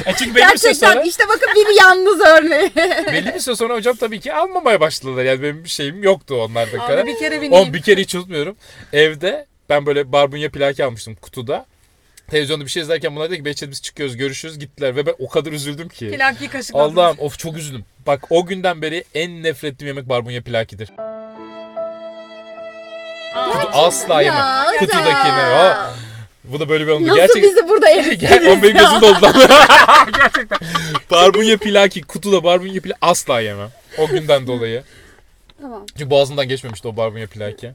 E 0.06 0.12
çünkü 0.18 0.30
süre 0.30 0.40
Gerçekten 0.40 0.92
sonra 0.92 1.02
işte 1.02 1.24
bakın 1.28 1.48
bir 1.54 1.80
yalnız 1.80 2.20
örneği. 2.20 2.71
belli 3.06 3.34
bir 3.34 3.40
süre 3.40 3.56
sonra 3.56 3.74
hocam 3.74 3.96
tabii 3.96 4.20
ki 4.20 4.32
almamaya 4.34 4.80
başladılar. 4.80 5.24
Yani 5.24 5.42
benim 5.42 5.64
bir 5.64 5.68
şeyim 5.68 6.02
yoktu 6.02 6.34
onlarda 6.34 6.78
kadar. 6.78 6.98
Abi 6.98 7.10
bir 7.10 7.18
kere 7.18 7.36
bineyim. 7.36 7.52
Oğlum 7.52 7.74
bir 7.74 7.82
kere 7.82 8.00
hiç 8.00 8.14
unutmuyorum. 8.14 8.56
Evde 8.92 9.46
ben 9.68 9.86
böyle 9.86 10.12
barbunya 10.12 10.50
plaki 10.50 10.84
almıştım 10.84 11.14
kutuda. 11.14 11.66
Televizyonda 12.30 12.64
bir 12.64 12.70
şey 12.70 12.82
izlerken 12.82 13.16
bunlar 13.16 13.30
dedi 13.30 13.38
ki 13.38 13.44
Behçet 13.44 13.70
biz 13.70 13.82
çıkıyoruz 13.82 14.16
görüşürüz 14.16 14.58
gittiler 14.58 14.96
ve 14.96 15.06
ben 15.06 15.14
o 15.18 15.28
kadar 15.28 15.52
üzüldüm 15.52 15.88
ki. 15.88 16.10
Plaki 16.10 16.48
kaşık 16.48 16.76
Allah'ım 16.76 17.16
of 17.18 17.38
çok 17.38 17.56
üzüldüm. 17.56 17.84
Bak 18.06 18.26
o 18.30 18.46
günden 18.46 18.82
beri 18.82 19.04
en 19.14 19.42
nefret 19.42 19.74
ettiğim 19.74 19.86
yemek 19.86 20.08
barbunya 20.08 20.42
plakidir. 20.42 20.88
Kutu 23.52 23.68
asla 23.72 24.22
yemem. 24.22 24.66
Kutudakini. 24.78 25.38
ya. 25.38 25.92
Bu 26.44 26.60
da 26.60 26.68
böyle 26.68 26.86
bir 26.86 26.92
anı. 26.92 27.06
Nasıl 27.06 27.16
Gerçek, 27.16 27.42
bizi 27.42 27.68
burada 27.68 27.90
Gel, 27.90 28.06
erittiniz 28.06 28.42
o 28.58 28.62
benim 28.62 28.76
gözüm 28.76 29.00
doldu 29.00 29.22
lan. 29.22 29.34
Gerçekten. 30.18 30.58
Barbunya 31.10 31.56
plaki, 31.58 32.02
kutuda 32.02 32.44
barbunya 32.44 32.80
plaki 32.80 32.98
asla 33.00 33.40
yemem. 33.40 33.70
O 33.98 34.06
günden 34.08 34.46
dolayı. 34.46 34.82
Tamam. 35.60 35.86
Çünkü 35.98 36.10
boğazımdan 36.10 36.48
geçmemişti 36.48 36.88
o 36.88 36.96
barbunya 36.96 37.26
plaki. 37.26 37.72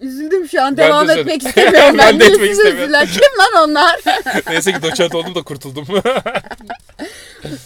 Üzüldüm 0.00 0.48
şu 0.48 0.62
an. 0.62 0.76
Ben 0.76 0.84
de 0.84 0.88
Devam 0.88 1.04
üzüldüm. 1.06 1.20
etmek 1.20 1.42
istemiyorum. 1.46 1.98
Ben 1.98 1.98
ben 1.98 2.20
de 2.20 2.24
de 2.24 2.32
etmek 2.34 2.50
istemiyorum. 2.50 2.92
Kim 3.12 3.38
lan 3.38 3.68
onlar? 3.70 4.00
Neyse 4.50 4.72
ki 4.72 4.82
doçent 4.82 5.14
oldum 5.14 5.34
da 5.34 5.42
kurtuldum. 5.42 5.86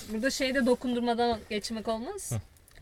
Burada 0.08 0.30
şeyde 0.30 0.66
dokundurmadan 0.66 1.38
geçmek 1.50 1.88
olmaz. 1.88 2.32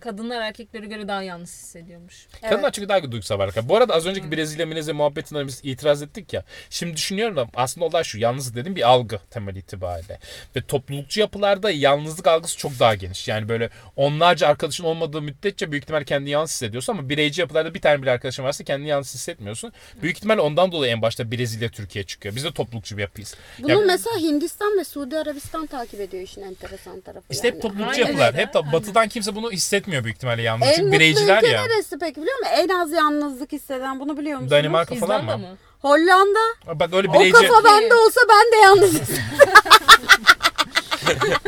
Kadınlar 0.03 0.41
erkeklere 0.43 0.87
göre 0.87 1.09
daha 1.09 1.23
yalnız 1.23 1.51
hissediyormuş. 1.51 2.27
Kadınlar 2.51 2.71
çünkü 2.73 2.89
daha 2.89 3.13
duygusal 3.13 3.39
var. 3.39 3.51
Bu 3.63 3.77
arada 3.77 3.95
az 3.95 4.07
önceki 4.07 4.33
Brezilya 4.33 4.67
Minezya 4.67 4.95
muhabbetinden 4.95 5.47
biz 5.47 5.61
itiraz 5.63 6.03
ettik 6.03 6.33
ya. 6.33 6.45
Şimdi 6.71 6.97
düşünüyorum 6.97 7.37
da 7.37 7.47
aslında 7.55 7.87
olay 7.87 8.05
şu. 8.05 8.19
Yalnız 8.19 8.55
dedim 8.57 8.77
bir 8.77 8.89
algı 8.89 9.19
temel 9.31 9.57
itibariyle. 9.57 10.19
Ve 10.57 10.63
toplulukçu 10.63 11.21
yapılarda 11.21 11.71
yalnızlık 11.71 12.27
algısı 12.27 12.59
çok 12.59 12.79
daha 12.81 12.95
geniş. 12.95 13.29
Yani 13.29 13.49
böyle 13.49 13.71
onlarca 13.97 14.47
arkadaşın 14.49 14.85
olmadığı 14.85 15.23
müddetçe 15.23 15.73
büyük 15.73 15.85
ihtimal 15.85 16.05
kendini 16.05 16.31
yalnız 16.31 16.51
hissediyorsun 16.51 16.93
ama 16.93 17.09
bireyci 17.09 17.41
yapılarda 17.41 17.75
bir 17.75 17.81
tane 17.81 18.03
bile 18.03 18.11
arkadaşın 18.11 18.45
varsa 18.45 18.65
kendini 18.65 18.89
yalnız 18.89 19.15
hissetmiyorsun. 19.15 19.73
Büyük 20.03 20.17
ihtimal 20.17 20.39
ondan 20.39 20.73
dolayı 20.73 20.93
en 20.93 21.03
başta 21.03 21.33
Brezilya 21.33 21.69
Türkiye 21.69 22.05
çıkıyor. 22.05 22.37
Biz 22.37 22.45
de 22.45 22.53
toplulukçu 22.53 22.97
bir 22.97 23.03
yapıyız. 23.03 23.35
Bunu 23.59 23.71
Ya- 23.71 23.79
mesela 23.87 24.17
Hindistan 24.19 24.79
ve 24.79 24.85
Suudi 24.85 25.19
Arabistan 25.19 25.67
takip 25.67 26.01
ediyor 26.01 26.23
işin 26.23 26.43
enteresan 26.43 27.01
tarafı. 27.01 27.27
İşte 27.31 27.47
yani. 27.49 27.55
hep 27.55 27.63
toplulukçu 27.63 27.91
Aynen 28.01 28.07
yapılar. 28.07 28.33
öyle, 28.33 28.43
Hep 28.47 28.55
de 28.55 28.59
aynen. 28.59 28.73
batıdan 28.73 29.09
kimse 29.09 29.35
bunu 29.35 29.53
hissetmiyor 29.53 29.92
büyük 30.05 30.17
ihtimalle 30.17 30.43
yalnız. 30.43 30.63
En 30.69 30.71
Çünkü 30.71 30.83
mutlu 30.83 30.93
bireyciler 30.99 31.37
ülke 31.39 31.47
ya. 31.49 31.63
neresi 31.63 31.99
peki 31.99 32.23
biliyor 32.23 32.39
musun? 32.39 32.53
En 32.57 32.69
az 32.69 32.93
yalnızlık 32.93 33.53
hisseden 33.53 34.01
bunu 34.01 34.17
biliyor 34.17 34.35
musunuz? 34.39 34.51
Danimarka 34.51 34.95
falan 34.95 35.21
İzlanda 35.23 35.37
mı? 35.37 35.57
Hollanda. 35.81 36.39
Bak 36.75 36.95
öyle 36.95 37.09
O 37.09 37.15
bireyci. 37.15 37.33
kafadan 37.33 37.91
da 37.91 37.99
olsa 37.99 38.21
ben 38.29 38.53
de 38.53 38.57
yalnız. 38.63 38.95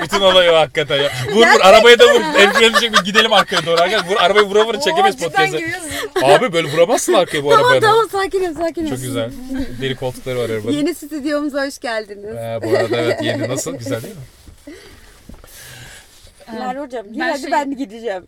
Bütün 0.03 0.21
olay 0.21 0.51
o 0.51 0.55
hakikaten 0.55 0.97
ya. 1.03 1.11
Vur 1.33 1.47
vur 1.47 1.61
arabaya 1.63 1.99
da 1.99 2.05
vur. 2.15 2.21
El 2.39 2.53
freni 2.53 2.81
çek 2.81 2.93
bir 2.93 2.99
gidelim 3.05 3.33
arkaya 3.33 3.67
doğru. 3.67 3.81
Arkadaşlar 3.81 4.09
vur 4.11 4.17
arabayı 4.21 4.47
vura 4.47 4.67
vura 4.67 4.81
çekemeyiz 4.81 5.17
cidden 5.17 5.51
podcast'ı. 5.51 6.27
Abi 6.27 6.53
böyle 6.53 6.73
vuramazsın 6.73 7.13
arkaya 7.13 7.45
bu 7.45 7.51
tamam 7.51 7.65
arabayla. 7.65 7.89
tamam 7.91 8.09
sakinim 8.13 8.55
sakinim. 8.55 8.89
Çok 8.91 9.01
güzel. 9.01 9.31
Deri 9.81 9.97
koltukları 9.97 10.39
var 10.39 10.51
arabanın. 10.51 10.73
Yeni 10.73 10.95
stüdyomuza 10.95 11.67
hoş 11.67 11.79
geldiniz. 11.79 12.37
Ee, 12.37 12.59
bu 12.65 12.77
arada 12.79 12.97
evet 12.97 13.23
yeni 13.23 13.49
nasıl? 13.49 13.73
Güzel 13.77 14.03
değil 14.03 14.15
mi? 14.15 14.21
Merve 16.53 16.81
hocam 16.81 17.13
gir 17.13 17.21
Ben 17.21 17.29
hadi 17.31 17.41
şey- 17.41 17.53
ben 17.53 17.77
gideceğim. 17.77 18.27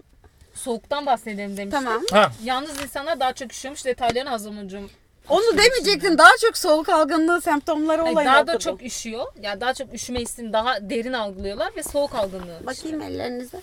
Soğuktan 0.55 1.07
bahsedelim 1.07 1.57
demiştim. 1.57 1.71
Tamam. 1.85 2.03
Ha 2.13 2.33
Yalnız 2.45 2.83
insanlar 2.83 3.21
daha 3.21 3.33
çok 3.33 3.53
üşüyormuş. 3.53 3.85
Detaylarını 3.85 4.31
Hazım 4.31 4.65
hocam 4.65 4.83
Onu 5.29 5.43
demeyecektin. 5.59 6.19
Daha 6.19 6.31
çok 6.41 6.57
soğuk 6.59 6.89
algınlığı 6.89 7.41
semptomları 7.41 8.03
Hayır, 8.03 8.13
olayı 8.13 8.27
daha 8.29 8.47
da 8.47 8.53
okudum. 8.53 8.59
çok 8.59 8.83
üşüyor. 8.83 9.27
Yani 9.43 9.61
daha 9.61 9.75
çok 9.75 9.95
üşüme 9.95 10.21
hissini 10.21 10.53
daha 10.53 10.91
derin 10.91 11.13
algılıyorlar 11.13 11.77
ve 11.77 11.83
soğuk 11.83 12.15
algınlığı. 12.15 12.67
Bakayım 12.67 13.03
ellerinize. 13.03 13.61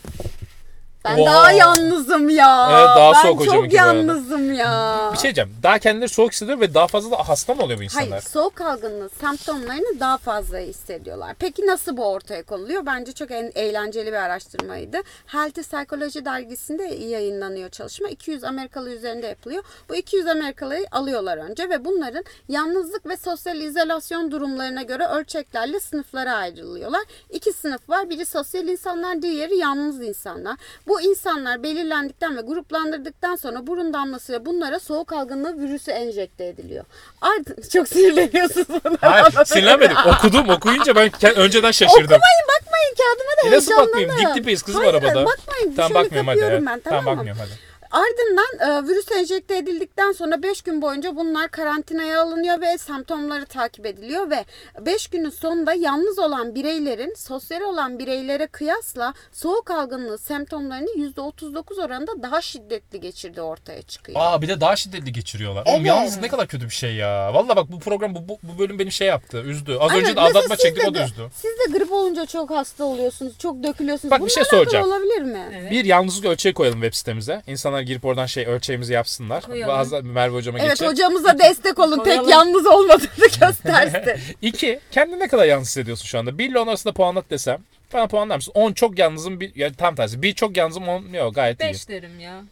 Ben 1.06 1.18
Oo. 1.18 1.26
daha 1.26 1.52
yalnızım 1.52 2.30
ya. 2.30 2.68
Evet, 2.72 2.88
daha 2.98 3.14
ben 3.14 3.22
soğuk 3.22 3.40
hocam 3.40 3.56
çok 3.56 3.66
iki 3.66 3.78
bu 3.78 3.82
arada. 3.82 3.94
yalnızım 3.94 4.54
ya. 4.54 5.10
Bir 5.14 5.18
şey 5.18 5.24
diyeceğim. 5.24 5.50
Daha 5.64 5.80
kendileri 5.80 6.10
soğuk 6.10 6.32
hissediyor 6.32 6.60
ve 6.60 6.74
daha 6.74 6.88
fazla 6.88 7.12
da 7.12 7.30
hasta 7.30 7.54
mı 7.54 7.64
oluyor 7.64 7.80
bu 7.80 7.84
insanlar? 7.84 8.10
Hayır, 8.10 8.24
soğuk 8.24 8.62
algınlığı 8.62 9.10
semptomlarını 9.10 10.00
daha 10.00 10.18
fazla 10.18 10.58
hissediyorlar. 10.58 11.36
Peki 11.40 11.68
nasıl 11.68 11.98
bu 11.98 12.06
ortaya 12.06 12.44
konuluyor? 12.44 12.86
Bence 12.86 13.12
çok 13.12 13.32
en 13.32 13.52
eğlenceli 13.56 14.08
bir 14.08 14.18
araştırmaydı. 14.18 14.98
Healthy 15.26 15.64
Psychology 15.64 16.20
dergisinde 16.26 16.84
yayınlanıyor 16.84 17.70
çalışma. 17.70 18.10
200 18.10 18.44
Amerikalı 18.44 18.90
üzerinde 18.92 19.28
yapılıyor. 19.28 19.64
Bu 19.90 19.96
200 19.96 20.28
Amerikalıyı 20.28 20.86
alıyorlar 20.92 21.38
önce 21.38 21.70
ve 21.70 21.86
bunların 21.86 22.24
yalnızlık 22.50 23.06
ve 23.08 23.18
sosyal 23.18 23.62
izolasyon 23.62 24.32
durumlarına 24.32 24.82
göre 24.82 25.08
ölçeklerle 25.08 25.80
sınıflara 25.80 26.34
ayrılıyorlar. 26.34 27.02
İki 27.30 27.54
sınıf 27.54 27.90
var. 27.90 28.10
Biri 28.10 28.26
sosyal 28.26 28.68
insanlar, 28.68 29.22
diğeri 29.22 29.58
yalnız 29.58 30.02
insanlar. 30.02 30.56
Bu 30.88 30.93
insanlar 31.02 31.64
belirlendikten 31.64 32.38
ve 32.38 32.42
gruplandırdıktan 32.42 33.36
sonra 33.36 33.68
burun 33.68 33.94
damlasıyla 33.94 34.46
bunlara 34.46 34.80
soğuk 34.80 35.14
algınlığı 35.14 35.60
virüsü 35.60 35.92
enjekte 35.92 36.46
ediliyor. 36.46 36.86
Art 37.22 37.72
çok 37.72 37.88
sinirleniyorsunuz 37.88 38.68
buna. 38.70 38.98
Hayır 39.02 39.46
sinirlenmedim. 39.46 39.98
Okudum 40.06 40.50
okuyunca 40.50 40.96
ben 40.96 41.12
önceden 41.36 41.72
şaşırdım. 41.72 42.04
Okumayın 42.04 42.46
bakmayın 42.62 42.96
kağıdıma 42.98 43.44
da 43.44 43.56
E 43.56 43.58
nasıl 43.58 43.78
bakmayayım? 43.78 44.12
Dip 44.18 44.36
dipeyiz 44.36 44.64
kızım 44.64 44.82
Hayır, 44.82 44.94
arabada. 44.94 45.26
bakmayın. 45.26 45.76
Tamam 45.76 45.92
Şöyle 45.92 46.06
bakmıyorum 46.06 46.28
hadi. 46.28 46.42
Ben, 46.42 46.64
tamam, 46.66 46.80
tamam 46.84 47.04
mı? 47.04 47.18
bakmıyorum 47.18 47.42
hadi. 47.42 47.73
Ardından 47.94 48.60
e, 48.84 48.88
virüs 48.88 49.12
enjekte 49.12 49.58
edildikten 49.58 50.12
sonra 50.12 50.44
5 50.44 50.62
gün 50.62 50.82
boyunca 50.82 51.16
bunlar 51.16 51.48
karantinaya 51.50 52.22
alınıyor 52.22 52.62
ve 52.62 52.78
semptomları 52.78 53.46
takip 53.46 53.86
ediliyor 53.86 54.30
ve 54.30 54.46
5 54.80 55.08
günün 55.08 55.30
sonunda 55.30 55.74
yalnız 55.74 56.20
olan 56.20 56.56
bireylerin 56.56 57.14
sosyal 57.18 57.62
olan 57.62 58.00
bireylere 58.00 58.48
kıyasla 58.48 59.14
soğuk 59.32 59.72
algınlığı 59.72 60.18
semptomlarını 60.18 60.90
%39 60.90 61.86
oranında 61.86 62.24
daha 62.24 62.42
şiddetli 62.42 63.00
geçirdiği 63.02 63.42
ortaya 63.42 63.82
çıkıyor. 63.82 64.20
Aa 64.22 64.42
bir 64.42 64.48
de 64.48 64.62
daha 64.62 64.76
şiddetli 64.76 65.12
geçiriyorlar. 65.14 65.64
Oğlum 65.66 65.76
Evet. 65.76 65.88
yalnız 65.88 66.18
ne 66.18 66.28
kadar 66.28 66.48
kötü 66.48 66.66
bir 66.66 66.70
şey 66.74 66.96
ya. 66.96 67.34
Valla 67.34 67.56
bak 67.56 67.72
bu 67.72 67.80
program 67.80 68.16
bu, 68.16 68.28
bu, 68.30 68.38
bu 68.44 68.60
bölüm 68.60 68.80
beni 68.80 68.92
şey 68.92 69.08
yaptı. 69.08 69.42
Üzdü. 69.42 69.78
Az 69.80 69.92
önce 69.92 69.98
Evet, 70.06 70.08
de 70.18 70.22
mesela 70.22 70.28
aldatma 70.40 70.56
çektik 70.56 70.84
de- 70.84 70.88
o 70.90 70.94
da 70.94 71.04
üzdü. 71.06 71.30
Siz 71.36 71.52
de 71.52 71.78
grip 71.78 71.92
olunca 71.92 72.26
çok 72.26 72.50
hasta 72.50 72.84
oluyorsunuz, 72.84 73.38
çok 73.40 73.64
dökülüyorsunuz. 73.64 74.12
Bak 74.12 74.26
bir 74.26 74.30
şey 74.30 74.44
Bununla 74.52 74.64
soracağım. 74.64 74.88
olabilir 74.88 75.22
mi? 75.22 75.50
Evet. 75.60 75.72
Bir 75.72 75.86
yalnızlık 75.86 76.26
ölçeği 76.26 76.54
koyalım 76.54 76.82
web 76.82 76.94
sitemize. 76.94 77.42
İnsanlar 77.48 77.83
girip 77.84 78.06
oradan 78.06 78.25
şey 78.25 78.46
ölçeğimizi 78.46 78.94
yapsınlar. 78.94 79.44
Koyalım. 79.44 79.75
Bazı 79.75 80.04
Merve 80.04 80.36
hocama 80.36 80.60
Evet 80.60 80.70
geçecek. 80.70 80.90
hocamıza 80.90 81.40
destek 81.40 81.80
olun. 81.80 81.96
Tek 81.96 82.04
Koyalım. 82.06 82.30
yalnız 82.30 82.66
olmadığını 82.66 83.28
göstersin. 83.40 84.36
İki, 84.42 84.80
kendini 84.92 85.20
ne 85.20 85.28
kadar 85.28 85.46
yalnız 85.46 85.68
hissediyorsun 85.68 86.06
şu 86.06 86.20
anda? 86.20 86.38
1 86.38 86.50
ile 86.50 86.60
10 86.60 86.68
arasında 86.68 86.94
puanlat 86.94 87.30
desem. 87.30 87.63
Bana 87.94 88.08
puanlar 88.08 88.36
mısın? 88.36 88.52
10 88.56 88.74
çok 88.74 89.00
yalnızım, 89.00 89.40
bir, 89.40 89.56
yani 89.56 89.74
tam 89.74 89.96
tersi. 89.96 90.22
1 90.22 90.34
çok 90.34 90.58
yalnızım, 90.58 90.88
10 90.88 91.04
yok 91.04 91.36
gayet 91.36 91.62
iyi. 91.62 91.63
5 91.63 91.90
derim 91.90 92.20
ya. 92.20 92.44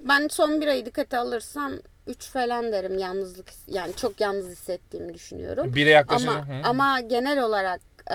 ben 0.00 0.28
son 0.28 0.60
bir 0.60 0.66
ayı 0.66 0.86
dikkate 0.86 1.16
alırsam 1.18 1.72
3 2.06 2.28
falan 2.28 2.72
derim 2.72 2.98
yalnızlık 2.98 3.46
yani 3.66 3.92
çok 3.96 4.20
yalnız 4.20 4.50
hissettiğimi 4.50 5.14
düşünüyorum. 5.14 5.72
1'e 5.74 5.90
yaklaşınca. 5.90 6.32
Ama 6.32 6.48
hı. 6.48 6.52
ama 6.64 7.00
genel 7.00 7.42
olarak 7.42 7.80
e, 8.10 8.14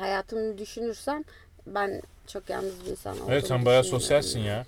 hayatımı 0.00 0.58
düşünürsem 0.58 1.24
ben 1.66 2.02
çok 2.26 2.50
yalnız 2.50 2.84
bir 2.86 2.90
insan 2.90 3.14
olduğumu 3.14 3.32
Evet 3.32 3.46
sen 3.46 3.64
bayağı 3.64 3.84
sosyalsin 3.84 4.40
ya. 4.40 4.64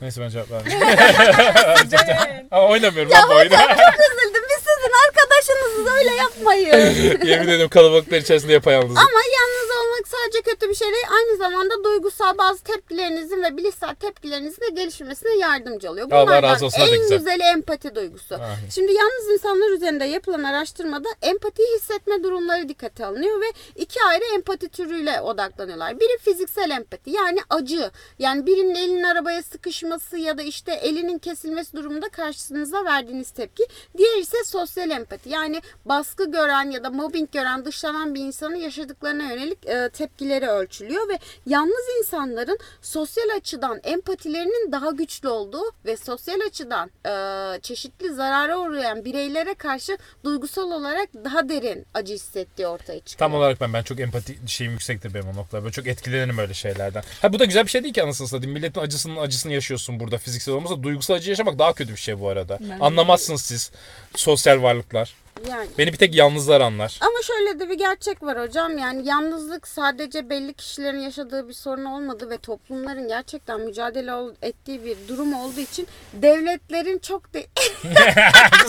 Neyse 0.00 0.20
ben 0.20 0.28
cevap 0.28 0.50
vermeyeyim. 0.50 0.86
Ama 2.50 2.66
oynamıyorum 2.68 3.12
ben 3.12 3.28
bu 3.28 3.32
oyunu. 3.34 3.54
Üzüldüm. 3.54 4.42
Biz 4.50 4.58
sizin 4.58 4.92
arkadaşınızız 5.08 5.86
öyle 5.98 6.14
yapmayın. 6.14 6.96
Yemin 7.26 7.48
ediyorum 7.48 7.68
kalabalıklar 7.68 8.18
içerisinde 8.18 8.52
yapayalnızım. 8.52 8.96
Ama 8.96 9.20
yalnız 9.38 9.70
olmak 9.80 9.87
sadece 10.06 10.42
kötü 10.42 10.68
bir 10.68 10.74
şey 10.74 10.92
değil. 10.92 11.04
Aynı 11.10 11.36
zamanda 11.36 11.84
duygusal 11.84 12.38
bazı 12.38 12.64
tepkilerinizin 12.64 13.42
ve 13.42 13.56
bilişsel 13.56 13.94
tepkilerinizin 13.94 14.62
de 14.62 14.68
gelişmesine 14.68 15.36
yardımcı 15.36 15.90
oluyor. 15.90 16.08
Allah 16.12 16.26
Bunlardan 16.26 16.52
razı 16.52 16.66
olsun, 16.66 16.80
hadi 16.80 16.90
en 16.90 17.00
güzel. 17.02 17.18
güzeli 17.18 17.42
empati 17.42 17.94
duygusu. 17.94 18.34
Aynen. 18.34 18.56
Şimdi 18.70 18.92
yalnız 18.92 19.30
insanlar 19.32 19.70
üzerinde 19.70 20.04
yapılan 20.04 20.42
araştırmada 20.42 21.08
empatiyi 21.22 21.68
hissetme 21.76 22.22
durumları 22.22 22.68
dikkate 22.68 23.06
alınıyor 23.06 23.40
ve 23.40 23.46
iki 23.76 24.02
ayrı 24.02 24.24
empati 24.34 24.68
türüyle 24.68 25.20
odaklanıyorlar. 25.20 26.00
Biri 26.00 26.18
fiziksel 26.18 26.70
empati 26.70 27.10
yani 27.10 27.38
acı. 27.50 27.90
Yani 28.18 28.46
birinin 28.46 28.74
elinin 28.74 29.02
arabaya 29.02 29.42
sıkışması 29.42 30.18
ya 30.18 30.38
da 30.38 30.42
işte 30.42 30.72
elinin 30.72 31.18
kesilmesi 31.18 31.76
durumunda 31.76 32.08
karşınıza 32.08 32.84
verdiğiniz 32.84 33.30
tepki. 33.30 33.66
Diğer 33.96 34.16
ise 34.18 34.44
sosyal 34.44 34.90
empati. 34.90 35.28
Yani 35.30 35.62
baskı 35.84 36.30
gören 36.30 36.70
ya 36.70 36.84
da 36.84 36.90
mobbing 36.90 37.32
gören 37.32 37.64
dışlanan 37.64 38.14
bir 38.14 38.20
insanın 38.20 38.56
yaşadıklarına 38.56 39.22
yönelik 39.22 39.66
e, 39.66 39.87
tepkileri 39.90 40.46
ölçülüyor 40.48 41.08
ve 41.08 41.18
yalnız 41.46 41.84
insanların 41.98 42.58
sosyal 42.82 43.28
açıdan 43.36 43.80
empatilerinin 43.84 44.72
daha 44.72 44.90
güçlü 44.90 45.28
olduğu 45.28 45.62
ve 45.86 45.96
sosyal 45.96 46.40
açıdan 46.46 46.90
e, 47.06 47.60
çeşitli 47.60 48.14
zarara 48.14 48.58
uğrayan 48.58 49.04
bireylere 49.04 49.54
karşı 49.54 49.98
duygusal 50.24 50.70
olarak 50.70 51.08
daha 51.24 51.48
derin 51.48 51.86
acı 51.94 52.14
hissettiği 52.14 52.66
ortaya 52.66 53.00
çıkıyor. 53.00 53.18
Tam 53.18 53.34
olarak 53.34 53.60
ben 53.60 53.72
ben 53.72 53.82
çok 53.82 54.00
empati 54.00 54.38
şeyim 54.46 54.72
yüksektir 54.72 55.14
benim 55.14 55.28
o 55.28 55.36
noktada. 55.36 55.62
Böyle 55.62 55.72
çok 55.72 55.86
etkilenirim 55.86 56.38
öyle 56.38 56.54
şeylerden. 56.54 57.02
Ha 57.22 57.32
bu 57.32 57.38
da 57.38 57.44
güzel 57.44 57.64
bir 57.64 57.70
şey 57.70 57.82
değil 57.82 57.94
ki 57.94 58.02
anasını 58.02 58.28
satayım. 58.28 58.52
Milletin 58.54 58.80
acısının 58.80 59.16
acısını 59.16 59.52
yaşıyorsun 59.52 60.00
burada 60.00 60.18
fiziksel 60.18 60.54
olmasa 60.54 60.82
duygusal 60.82 61.14
acı 61.14 61.30
yaşamak 61.30 61.58
daha 61.58 61.72
kötü 61.72 61.92
bir 61.92 61.96
şey 62.00 62.20
bu 62.20 62.28
arada. 62.28 62.58
Ben- 62.60 62.80
Anlamazsınız 62.80 63.42
siz 63.42 63.70
sosyal 64.16 64.62
varlıklar. 64.62 65.14
Yani. 65.48 65.68
Beni 65.78 65.92
bir 65.92 65.96
tek 65.96 66.14
yalnızlar 66.14 66.60
anlar. 66.60 66.98
Ama 67.00 67.22
şöyle 67.22 67.60
de 67.60 67.70
bir 67.70 67.78
gerçek 67.78 68.22
var 68.22 68.42
hocam. 68.42 68.78
Yani 68.78 69.08
yalnızlık 69.08 69.68
sadece 69.68 70.30
belli 70.30 70.54
kişilerin 70.54 71.00
yaşadığı 71.00 71.48
bir 71.48 71.52
sorun 71.52 71.84
olmadı 71.84 72.30
ve 72.30 72.38
toplumların 72.38 73.08
gerçekten 73.08 73.60
mücadele 73.60 74.12
ettiği 74.42 74.84
bir 74.84 74.96
durum 75.08 75.34
olduğu 75.34 75.60
için 75.60 75.86
devletlerin 76.12 76.98
çok 76.98 77.34
de 77.34 77.46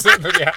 Dur 0.24 0.40
ya. 0.40 0.52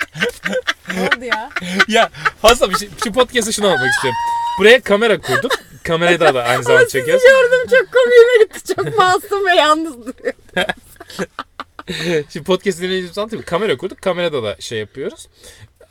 Ne 0.94 1.02
oldu 1.02 1.24
ya? 1.24 1.50
ya 1.88 2.10
Hasan 2.42 2.70
bir 2.70 2.76
şey, 2.78 2.88
şu 3.04 3.12
podcast'a 3.12 3.52
şunu 3.52 3.66
almak 3.66 3.90
istiyorum. 3.90 4.18
Buraya 4.58 4.80
kamera 4.80 5.20
kurduk. 5.20 5.52
Kamerayı 5.84 6.20
da, 6.20 6.34
da 6.34 6.44
aynı 6.44 6.62
zamanda 6.62 6.88
çekiyoruz. 6.88 7.24
gördüm 7.24 7.78
çok 7.78 7.92
komiğime 7.92 8.44
gitti. 8.44 8.74
Çok 8.74 8.98
masum 8.98 9.46
ve 9.46 9.54
yalnız 9.54 10.06
duruyor. 10.06 10.34
Şimdi 12.32 12.44
podcast 12.46 12.82
dinleyicimiz 12.82 13.18
anlatayım. 13.18 13.44
Kamera 13.44 13.76
kurduk. 13.76 14.02
Kamerada 14.02 14.42
da 14.42 14.56
şey 14.60 14.78
yapıyoruz. 14.78 15.28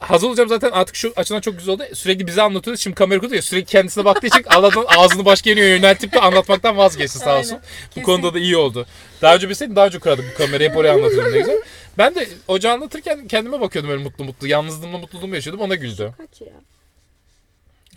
Hazır 0.01 0.27
olacağım 0.27 0.49
zaten 0.49 0.71
artık 0.71 0.95
şu 0.95 1.13
açıdan 1.15 1.41
çok 1.41 1.57
güzel 1.57 1.73
oldu. 1.73 1.83
Sürekli 1.93 2.27
bize 2.27 2.41
anlatıyordu. 2.41 2.79
Şimdi 2.79 2.95
kamera 2.95 3.19
kurdu 3.19 3.35
ya 3.35 3.41
sürekli 3.41 3.71
kendisine 3.71 4.05
baktığı 4.05 4.27
için 4.27 4.43
Allah'tan 4.49 4.85
ağzını 4.97 5.25
başka 5.25 5.49
yere 5.49 5.65
yöneltip 5.65 6.13
de 6.13 6.19
anlatmaktan 6.19 6.77
vazgeçti 6.77 7.17
sağ 7.19 7.39
olsun. 7.39 7.51
Aynen. 7.51 7.63
Bu 7.95 8.01
konuda 8.03 8.33
da 8.33 8.39
iyi 8.39 8.57
oldu. 8.57 8.85
Daha 9.21 9.35
önce 9.35 9.49
bilseydim 9.49 9.75
daha 9.75 9.85
önce 9.85 9.99
kurardık 9.99 10.25
bu 10.33 10.37
kamerayı. 10.37 10.69
Hep 10.69 10.77
oraya 10.77 10.93
anlatıyordum 10.93 11.33
ne 11.33 11.39
güzel. 11.39 11.61
Ben 11.97 12.15
de 12.15 12.27
hoca 12.47 12.71
anlatırken 12.71 13.27
kendime 13.27 13.61
bakıyordum 13.61 13.91
öyle 13.91 14.03
mutlu 14.03 14.23
mutlu. 14.23 14.47
Yalnızlığımla 14.47 14.97
mutluluğumu 14.97 15.35
yaşıyordum. 15.35 15.61
Ona 15.65 15.75
güldü. 15.75 16.13
Kaç 16.17 16.41
ya? 16.41 16.47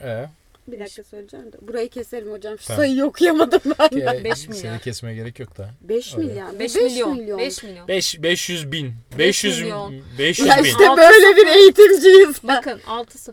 Ee, 0.03 0.29
Bir 0.69 0.81
dakika 0.81 1.05
söyleyeceğim 1.05 1.53
de. 1.53 1.57
Burayı 1.63 1.89
keserim 1.89 2.31
hocam. 2.33 2.59
Şu 2.59 2.67
Tamam. 2.67 2.79
sayıyı 2.79 3.05
okuyamadım 3.05 3.61
ben. 3.79 3.99
e, 4.21 4.25
Beş 4.25 4.39
Seni 4.39 4.57
milyar. 4.57 4.79
kesmeye 4.81 5.15
gerek 5.17 5.39
yok 5.41 5.59
da. 5.59 5.71
5 5.81 6.15
Öyle. 6.17 6.27
milyar. 6.29 6.59
5 6.59 6.77
5 6.77 6.83
milyon. 6.83 7.19
milyon. 7.19 7.39
5 7.39 7.63
milyon. 7.63 7.89
5 7.89 8.23
500 8.23 8.73
bin. 8.73 8.93
Beş 9.13 9.19
500 9.19 9.61
milyon. 9.61 9.95
500 10.19 10.49
Ya 10.49 10.59
bin. 10.59 10.65
işte 10.65 10.79
böyle 10.97 11.37
bir 11.37 11.47
eğitimciyiz. 11.47 12.37
Bakın 12.43 12.81
6-0. 12.87 13.33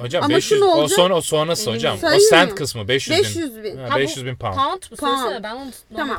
Hocam 0.00 0.24
Ama 0.24 0.34
500 0.36 0.60
şu 0.60 0.66
ne 0.66 0.70
o 0.70 0.74
olacak? 0.78 0.96
sonra 0.96 1.16
o 1.16 1.20
sonrası 1.20 1.70
hocam. 1.70 1.96
O 1.96 2.00
Sayıyor 2.00 2.30
cent 2.30 2.50
mu? 2.50 2.56
kısmı 2.56 2.88
500 2.88 3.18
bin. 3.18 3.24
500 3.24 3.62
bin. 3.64 3.76
Ha, 3.76 3.90
Ha, 3.90 3.94
bu 3.94 3.98
500 3.98 4.26
bin 4.26 4.36
pound. 4.36 4.54
Pound 4.54 4.82
mu? 4.90 4.96
Pound. 4.96 5.16
Söylesene 5.18 5.42
ben 5.42 5.54
onu 5.56 5.70
Tamam. 5.96 6.18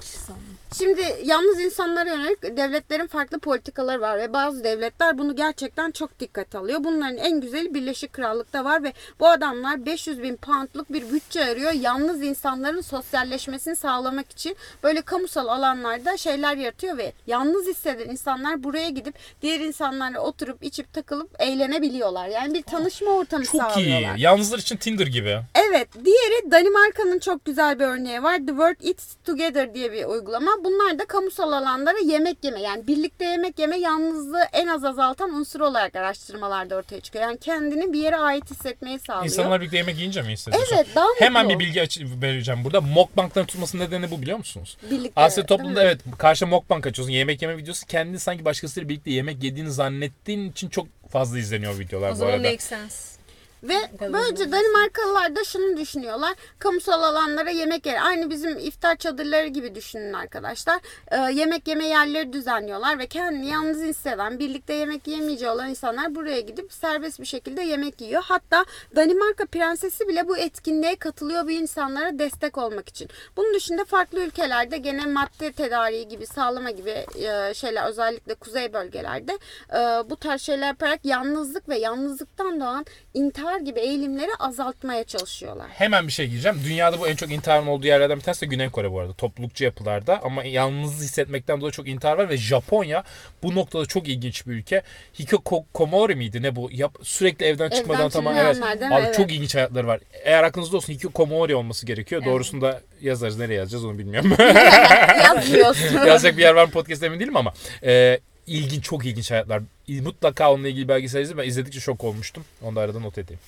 Şimdi 0.78 1.02
yalnız 1.24 1.60
insanlara 1.60 2.10
yönelik 2.10 2.58
devletlerin 2.58 3.08
farklı 3.08 3.40
politikaları 3.40 4.02
var 4.02 4.18
ve 4.20 4.34
bazı 4.34 4.64
devletler 4.64 5.18
bunu 5.18 5.36
gerçekten 5.36 5.92
çok 5.92 6.20
dikkat 6.20 6.56
alıyor. 6.56 6.84
Bunların 6.84 7.18
en 7.18 7.42
güzeli 7.42 7.74
Birleşik 7.74 8.14
Krallık'ta 8.14 8.66
var 8.66 8.84
ve 8.84 8.94
bu 9.20 9.28
adamlar 9.28 9.86
500 9.86 10.24
bin 10.24 10.36
poundluk 10.36 10.94
bir 10.94 11.12
bütçe 11.12 11.46
arıyor. 11.46 11.72
Yalnız 11.72 12.24
insanların 12.24 12.82
sosyalleşmesini 12.82 13.76
sağlamak 13.76 14.32
için 14.32 14.56
böyle 14.84 15.02
kamusal 15.02 15.48
alanlarda 15.48 16.18
şeyler 16.18 16.56
yaratıyor 16.58 16.98
ve 16.98 17.14
yalnız 17.28 17.68
hisseden 17.68 18.10
insanlar 18.10 18.64
buraya 18.64 18.90
gidip 18.90 19.16
diğer 19.42 19.60
insanlarla 19.60 20.20
oturup 20.20 20.64
içip 20.64 20.94
takılıp 20.94 21.30
eğlenebiliyorlar. 21.40 22.28
Yani 22.28 22.54
bir 22.54 22.64
tanışma 22.64 23.12
ortamı 23.12 23.46
Çok 23.52 23.78
iyi. 23.78 24.08
Yalnızlar 24.18 24.60
için 24.60 24.78
Tinder 24.78 25.08
gibi. 25.08 25.40
Evet 25.56 25.88
diğeri 26.06 26.52
Danimarka'nın 26.52 27.20
çok 27.20 27.46
güzel 27.46 27.80
bir 27.80 27.86
örneği 27.86 28.24
var. 28.24 28.38
The 28.38 28.46
World 28.48 28.88
Eats 28.88 29.16
Together 29.26 29.74
diye 29.74 29.92
bir 29.92 30.06
uygulama. 30.06 30.52
Bunlar 30.64 31.00
da 31.00 31.06
kamusal 31.06 31.52
alanlara 31.52 31.98
yemek 32.06 32.38
yeme, 32.44 32.62
yani 32.62 32.88
birlikte 32.88 33.26
yemek 33.26 33.60
yeme 33.60 33.78
yalnızlığı 33.78 34.44
en 34.54 34.68
az 34.68 34.86
azaltan 34.86 35.34
unsur 35.34 35.60
olarak 35.60 35.96
araştırmalarda 35.96 36.76
ortaya 36.76 37.02
çıkıyor. 37.02 37.26
Yani 37.26 37.38
kendini 37.38 37.94
bir 37.94 38.00
yere 38.00 38.18
ait 38.18 38.52
hissetmeyi 38.52 39.00
sağlıyor. 39.00 39.26
İnsanlar 39.26 39.62
birlikte 39.62 39.78
yemek 39.78 39.98
yiyince 39.98 40.22
mi 40.22 40.32
hissediyorsun? 40.32 40.76
Evet, 40.76 40.88
daha 40.96 41.08
mutlu. 41.08 41.26
Hemen 41.26 41.50
bir 41.50 41.60
bilgi 41.60 41.82
aç- 41.82 42.00
vereceğim 42.22 42.64
burada. 42.64 42.82
Mukbang'ların 42.82 43.46
tutmasının 43.46 43.84
nedeni 43.84 44.12
bu 44.12 44.22
biliyor 44.22 44.38
musunuz? 44.38 44.78
Birlikte, 44.92 45.46
toplumunda 45.46 45.80
mi? 45.80 45.86
evet 45.86 46.00
karşı 46.18 46.48
mukbang 46.48 46.88
açıyorsun. 46.88 47.14
Yemek 47.14 47.42
yeme 47.42 47.58
videosu 47.58 47.88
kendini 47.88 48.20
sanki 48.20 48.46
başkasıyla 48.46 48.90
birlikte 48.90 49.12
yemek 49.12 49.44
yediğini 49.44 49.72
zannettiğin 49.72 50.52
için 50.52 50.70
çok 50.70 50.88
fazla 51.10 51.40
izleniyor 51.40 51.80
videolar 51.80 52.10
O 52.10 52.12
bu 52.12 52.16
zaman 52.16 52.34
arada. 52.34 52.48
make 52.48 52.62
sense. 52.62 53.21
Ve 53.64 53.76
böylece. 54.02 54.52
Danimarkalılar 54.52 55.36
da 55.36 55.44
şunu 55.44 55.78
düşünüyorlar. 55.78 56.34
Kamusal 56.60 57.04
alanlara 57.04 57.50
yemek 57.50 57.86
yer. 57.86 58.06
Aynı 58.06 58.30
bizim 58.30 58.58
iftar 58.58 58.96
çadırları 58.96 59.48
gibi 59.48 59.76
düşünün 59.76 60.14
arkadaşlar. 60.14 60.80
Ee, 61.12 61.18
yemek 61.18 61.68
yeme 61.68 61.88
yerleri 61.88 62.34
düzenliyorlar 62.34 63.00
ve 63.00 63.08
kendini 63.08 63.48
yalnız 63.48 63.82
hisseden, 63.82 64.40
birlikte 64.40 64.74
yemek 64.74 65.08
yemeyeceği 65.08 65.52
olan 65.52 65.70
insanlar 65.70 66.16
buraya 66.16 66.40
gidip 66.40 66.74
serbest 66.74 67.20
bir 67.20 67.26
şekilde 67.26 67.62
yemek 67.62 68.02
yiyor. 68.02 68.24
Hatta 68.26 68.66
Danimarka 68.96 69.46
prensesi 69.46 70.08
bile 70.08 70.28
bu 70.28 70.38
etkinliğe 70.38 70.96
katılıyor 70.96 71.46
bu 71.46 71.52
insanlara 71.52 72.20
destek 72.20 72.58
olmak 72.58 72.90
için. 72.90 73.10
Bunun 73.38 73.54
dışında 73.54 73.86
farklı 73.86 74.20
ülkelerde 74.20 74.78
gene 74.78 75.06
madde 75.06 75.52
tedariği 75.52 76.08
gibi, 76.08 76.28
sağlama 76.28 76.72
gibi 76.72 77.06
e, 77.16 77.54
şeyler 77.54 77.90
özellikle 77.90 78.34
kuzey 78.34 78.74
bölgelerde 78.74 79.38
e, 79.74 79.80
bu 80.10 80.16
tarz 80.16 80.42
şeyler 80.42 80.68
yaparak 80.68 81.06
yalnızlık 81.06 81.70
ve 81.70 81.78
yalnızlıktan 81.78 82.60
doğan 82.60 82.86
intihar 83.14 83.51
gibi 83.60 83.80
eğilimleri 83.80 84.32
azaltmaya 84.40 85.04
çalışıyorlar. 85.04 85.68
Hemen 85.70 86.08
bir 86.08 86.12
şey 86.12 86.28
gireceğim. 86.28 86.58
Dünyada 86.66 87.00
bu 87.00 87.08
en 87.08 87.16
çok 87.16 87.32
intiharın 87.32 87.68
olduğu 87.68 87.88
yerlerden 87.88 88.18
bir 88.18 88.24
tanesi 88.24 88.42
de 88.42 88.46
Güney 88.46 88.70
Kore 88.70 88.92
bu 88.92 89.00
arada. 89.00 89.14
Toplulukçu 89.14 89.64
yapılarda 89.64 90.20
ama 90.24 90.44
yalnız 90.44 91.02
hissetmekten 91.02 91.62
dolayı 91.62 91.72
çok 91.72 91.88
intihar 91.88 92.18
var 92.18 92.30
ve 92.30 92.38
Japonya 92.38 93.04
bu 93.44 93.56
noktada 93.56 93.86
çok 93.86 94.08
ilginç 94.08 94.48
bir 94.48 94.52
ülke. 94.52 94.82
Hikikomori 95.20 96.16
miydi 96.16 96.42
ne 96.42 96.56
bu? 96.56 96.70
Yap, 96.72 96.96
sürekli 97.04 97.46
evden 97.46 97.70
çıkmadan 97.70 98.10
tamam 98.10 98.36
evet. 98.38 98.58
Abi 98.92 99.06
Evet. 99.06 99.16
çok 99.16 99.32
ilginç 99.32 99.56
hayatları 99.56 99.88
var. 99.88 100.00
Eğer 100.24 100.44
aklınızda 100.44 100.78
olsun 100.78 100.94
Hikikomori 100.94 101.56
olması 101.56 101.86
gerekiyor. 101.86 102.22
Evet. 102.22 102.34
Doğrusunu 102.34 102.62
da 102.62 102.82
yazarız. 103.02 103.40
Nereye 103.40 103.54
yazacağız 103.54 103.86
onu 103.86 103.98
bilmiyorum. 103.98 104.34
Yazmıyorsun. 105.24 105.98
Yazacak 106.08 106.38
bir 106.38 106.42
yer 106.42 106.54
var 106.54 106.66
mı 106.66 106.72
podcast 106.72 107.04
emin 107.04 107.20
değilim 107.20 107.38
ama 107.38 107.54
e, 107.84 108.20
ilginç 108.52 108.84
çok 108.84 109.06
ilginç 109.06 109.32
hayatlar. 109.32 109.62
Mutlaka 109.88 110.54
onunla 110.54 110.68
ilgili 110.68 110.88
belgesel 110.88 111.22
izledim. 111.22 111.38
Ben 111.38 111.48
izledikçe 111.48 111.80
şok 111.80 112.04
olmuştum. 112.04 112.46
Onu 112.62 112.76
da 112.76 112.82
arada 112.82 113.00
not 113.00 113.18
edeyim. 113.18 113.40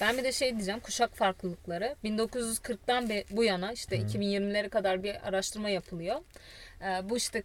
Ben 0.00 0.18
bir 0.18 0.24
de 0.24 0.32
şey 0.32 0.54
diyeceğim 0.54 0.80
kuşak 0.80 1.16
farklılıkları. 1.16 1.96
1940'tan 2.04 3.08
be- 3.08 3.24
bu 3.30 3.44
yana 3.44 3.72
işte 3.72 3.96
2020'lere 3.96 4.68
kadar 4.68 5.02
bir 5.02 5.28
araştırma 5.28 5.68
yapılıyor. 5.68 6.16
Ee, 6.82 7.08
bu 7.10 7.16
işte 7.16 7.42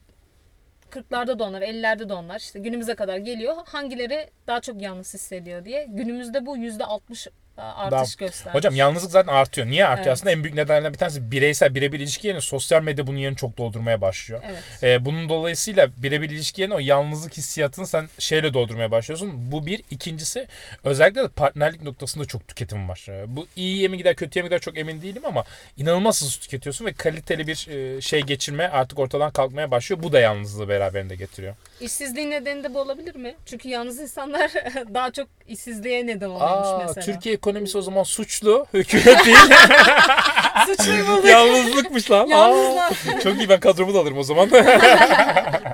40'larda 0.91 1.39
da 1.39 1.43
onlar, 1.43 1.62
50'lerde 1.62 2.10
de 2.10 2.13
onlar 2.13 2.39
işte 2.39 2.60
günümüze 2.60 2.96
kadar 2.96 3.17
geliyor. 3.17 3.55
Hangileri 3.65 4.29
daha 4.48 4.62
çok 4.62 4.82
yalnız 4.82 5.13
hissediyor 5.13 5.65
diye. 5.65 5.86
Günümüzde 5.89 6.46
bu 6.46 6.58
%60 6.58 7.27
artış 7.57 8.15
göstermiş. 8.15 8.55
Hocam 8.55 8.75
yalnızlık 8.75 9.12
zaten 9.12 9.33
artıyor. 9.33 9.67
Niye 9.67 9.86
artıyor? 9.86 10.07
Evet. 10.07 10.13
Aslında 10.13 10.31
en 10.31 10.43
büyük 10.43 10.55
nedenlerden 10.55 10.93
bir 10.93 10.98
tanesi 10.98 11.31
bireysel 11.31 11.75
birebir 11.75 12.00
ilişki 12.00 12.27
yerine 12.27 12.41
sosyal 12.41 12.83
medya 12.83 13.07
bunun 13.07 13.17
yerini 13.17 13.38
çok 13.38 13.57
doldurmaya 13.57 14.01
başlıyor. 14.01 14.41
Evet. 14.45 14.83
Ee, 14.83 15.05
bunun 15.05 15.29
dolayısıyla 15.29 15.89
birebir 15.98 16.29
ilişki 16.29 16.62
yerine 16.62 16.75
o 16.75 16.79
yalnızlık 16.79 17.38
hissiyatını 17.38 17.88
sen 17.88 18.10
şeyle 18.19 18.53
doldurmaya 18.53 18.91
başlıyorsun. 18.91 19.51
Bu 19.51 19.65
bir. 19.65 19.83
ikincisi 19.91 20.48
özellikle 20.83 21.24
de 21.24 21.27
partnerlik 21.27 21.83
noktasında 21.83 22.25
çok 22.25 22.48
tüketim 22.48 22.89
var. 22.89 23.05
Ee, 23.10 23.36
bu 23.36 23.48
iyiye 23.55 23.88
mi 23.88 23.98
gider 23.98 24.15
kötüye 24.15 24.43
mi 24.43 24.48
gider 24.48 24.60
çok 24.60 24.77
emin 24.77 25.01
değilim 25.01 25.25
ama 25.25 25.43
inanılmaz 25.77 26.22
hızlı 26.22 26.41
tüketiyorsun 26.41 26.86
ve 26.86 26.93
kaliteli 26.93 27.48
bir 27.48 27.67
e, 27.67 28.01
şey 28.01 28.22
geçirme 28.22 28.67
artık 28.67 29.00
ortadan 29.00 29.31
kalkmaya 29.31 29.72
başlıyor. 29.72 30.03
Bu 30.03 30.13
da 30.13 30.19
yalnızlığı 30.19 30.69
beraberinde 30.69 31.15
getiriyor. 31.15 31.55
İşsizliğin 31.81 32.31
nedeni 32.31 32.63
de 32.63 32.74
bu 32.74 32.79
olabilir 32.79 33.15
mi? 33.15 33.36
Çünkü 33.45 33.69
yalnız 33.69 34.00
insanlar 34.00 34.51
daha 34.93 35.12
çok 35.12 35.27
işsizliğe 35.48 36.07
neden 36.07 36.29
oluyormuş 36.29 36.67
Aa, 36.67 36.83
mesela. 36.88 37.05
Türkiye 37.05 37.38
ekonomisi 37.44 37.78
o 37.78 37.82
zaman 37.82 38.04
suçlu. 38.04 38.66
Hükümet 38.74 39.26
değil. 39.26 39.38
Suçluyu 40.68 41.08
bulduk. 41.08 41.26
Yalnızlıkmış 41.26 42.12
lan. 42.12 42.26
Aa, 42.26 42.30
Yalnızlar. 42.30 42.94
çok 43.24 43.38
iyi 43.38 43.50
ben 43.50 43.60
kadromu 43.60 43.94
da 43.94 44.00
alırım 44.00 44.18
o 44.18 44.24
zaman. 44.24 44.50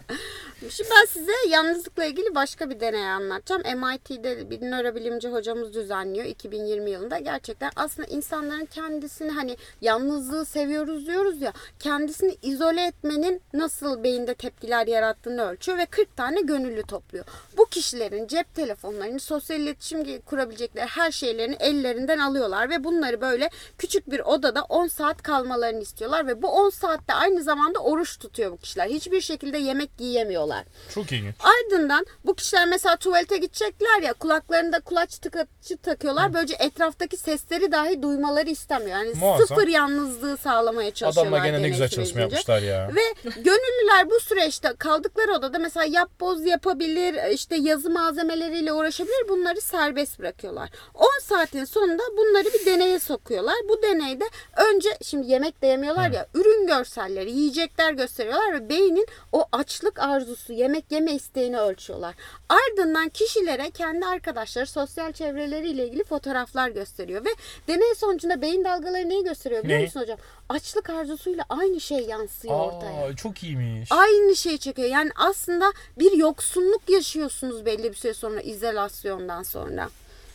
Şimdi 0.69 0.89
ben 0.89 1.05
size 1.05 1.31
yalnızlıkla 1.49 2.05
ilgili 2.05 2.35
başka 2.35 2.69
bir 2.69 2.79
deney 2.79 3.07
anlatacağım. 3.07 3.61
MIT'de 3.61 4.49
bir 4.49 4.61
nörobilimci 4.61 5.29
hocamız 5.29 5.73
düzenliyor 5.73 6.25
2020 6.25 6.91
yılında. 6.91 7.17
Gerçekten 7.19 7.71
aslında 7.75 8.07
insanların 8.07 8.65
kendisini 8.65 9.31
hani 9.31 9.57
yalnızlığı 9.81 10.45
seviyoruz 10.45 11.07
diyoruz 11.07 11.41
ya 11.41 11.53
kendisini 11.79 12.37
izole 12.41 12.85
etmenin 12.85 13.41
nasıl 13.53 14.03
beyinde 14.03 14.33
tepkiler 14.33 14.87
yarattığını 14.87 15.49
ölçüyor 15.49 15.77
ve 15.77 15.85
40 15.85 16.17
tane 16.17 16.41
gönüllü 16.41 16.83
topluyor. 16.83 17.25
Bu 17.57 17.65
kişilerin 17.65 18.27
cep 18.27 18.55
telefonlarını, 18.55 19.19
sosyal 19.19 19.59
iletişim 19.59 20.21
kurabilecekleri 20.21 20.85
her 20.85 21.11
şeylerini 21.11 21.55
ellerinden 21.59 22.19
alıyorlar 22.19 22.69
ve 22.69 22.83
bunları 22.83 23.21
böyle 23.21 23.49
küçük 23.77 24.11
bir 24.11 24.19
odada 24.19 24.63
10 24.69 24.87
saat 24.87 25.21
kalmalarını 25.21 25.81
istiyorlar 25.81 26.27
ve 26.27 26.41
bu 26.41 26.47
10 26.47 26.69
saatte 26.69 27.13
aynı 27.13 27.43
zamanda 27.43 27.79
oruç 27.79 28.19
tutuyor 28.19 28.51
bu 28.51 28.57
kişiler. 28.57 28.87
Hiçbir 28.87 29.21
şekilde 29.21 29.57
yemek 29.57 29.89
yiyemiyorlar. 29.99 30.58
Çok 30.93 31.11
ilginç. 31.11 31.35
Ardından 31.39 32.05
bu 32.25 32.35
kişiler 32.35 32.67
mesela 32.67 32.95
tuvalete 32.95 33.37
gidecekler 33.37 34.01
ya 34.01 34.13
kulaklarında 34.13 34.79
kulaç 34.79 35.17
tıkacı 35.17 35.77
takıyorlar. 35.83 36.33
Böylece 36.33 36.55
etraftaki 36.59 37.17
sesleri 37.17 37.71
dahi 37.71 38.01
duymaları 38.01 38.49
istemiyor. 38.49 38.89
Yani 38.97 39.13
Muazzam. 39.15 39.47
sıfır 39.47 39.67
yalnızlığı 39.67 40.37
sağlamaya 40.37 40.91
çalışıyorlar. 40.91 41.31
Adamlar 41.31 41.45
gene 41.45 41.61
ne 41.61 41.69
güzel 41.69 41.89
çalışma 41.89 42.21
yapmışlar 42.21 42.61
ya. 42.61 42.91
Ve 42.95 43.29
gönüllüler 43.35 44.09
bu 44.09 44.19
süreçte 44.19 44.73
kaldıkları 44.79 45.31
odada 45.33 45.59
mesela 45.59 45.85
yap 45.85 46.09
boz 46.19 46.45
yapabilir, 46.45 47.31
işte 47.33 47.55
yazı 47.55 47.89
malzemeleriyle 47.89 48.73
uğraşabilir. 48.73 49.29
Bunları 49.29 49.61
serbest 49.61 50.19
bırakıyorlar. 50.19 50.69
10 50.93 51.07
saatin 51.23 51.65
sonunda 51.65 52.03
bunları 52.17 52.45
bir 52.53 52.65
deneye 52.65 52.99
sokuyorlar. 52.99 53.55
Bu 53.69 53.81
deneyde 53.83 54.25
önce 54.57 54.89
şimdi 55.03 55.31
yemek 55.31 55.61
de 55.61 55.67
yemiyorlar 55.67 56.11
ya 56.11 56.27
ürün 56.33 56.67
görselleri, 56.67 57.31
yiyecekler 57.31 57.93
gösteriyorlar 57.93 58.53
ve 58.53 58.69
beynin 58.69 59.07
o 59.31 59.45
açlık 59.51 59.99
arzusu, 59.99 60.48
yemek 60.53 60.91
yeme 60.91 61.11
isteğini 61.13 61.59
ölçüyorlar. 61.59 62.15
Ardından 62.49 63.09
kişilere 63.09 63.71
kendi 63.71 64.05
arkadaşları, 64.05 64.67
sosyal 64.67 65.11
çevreleriyle 65.11 65.87
ilgili 65.87 66.03
fotoğraflar 66.03 66.69
gösteriyor 66.69 67.25
ve 67.25 67.29
deney 67.67 67.95
sonucunda 67.95 68.41
beyin 68.41 68.63
dalgaları 68.65 69.09
neyi 69.09 69.23
gösteriyor 69.23 69.63
biliyor 69.63 69.77
Neyi? 69.79 69.85
musun 69.85 69.99
hocam? 70.01 70.17
Açlık 70.49 70.89
arzusuyla 70.89 71.45
aynı 71.49 71.79
şey 71.81 71.99
yansıyor 71.99 72.59
ortaya. 72.59 73.05
Aa, 73.05 73.15
çok 73.15 73.43
iyiymiş. 73.43 73.91
Aynı 73.91 74.35
şey 74.35 74.57
çekiyor. 74.57 74.89
Yani 74.89 75.09
aslında 75.15 75.73
bir 75.99 76.11
yoksunluk 76.11 76.89
yaşıyorsunuz 76.89 77.65
belli 77.65 77.83
bir 77.83 77.97
süre 77.97 78.13
sonra 78.13 78.41
izolasyondan 78.41 79.43
sonra. 79.43 79.89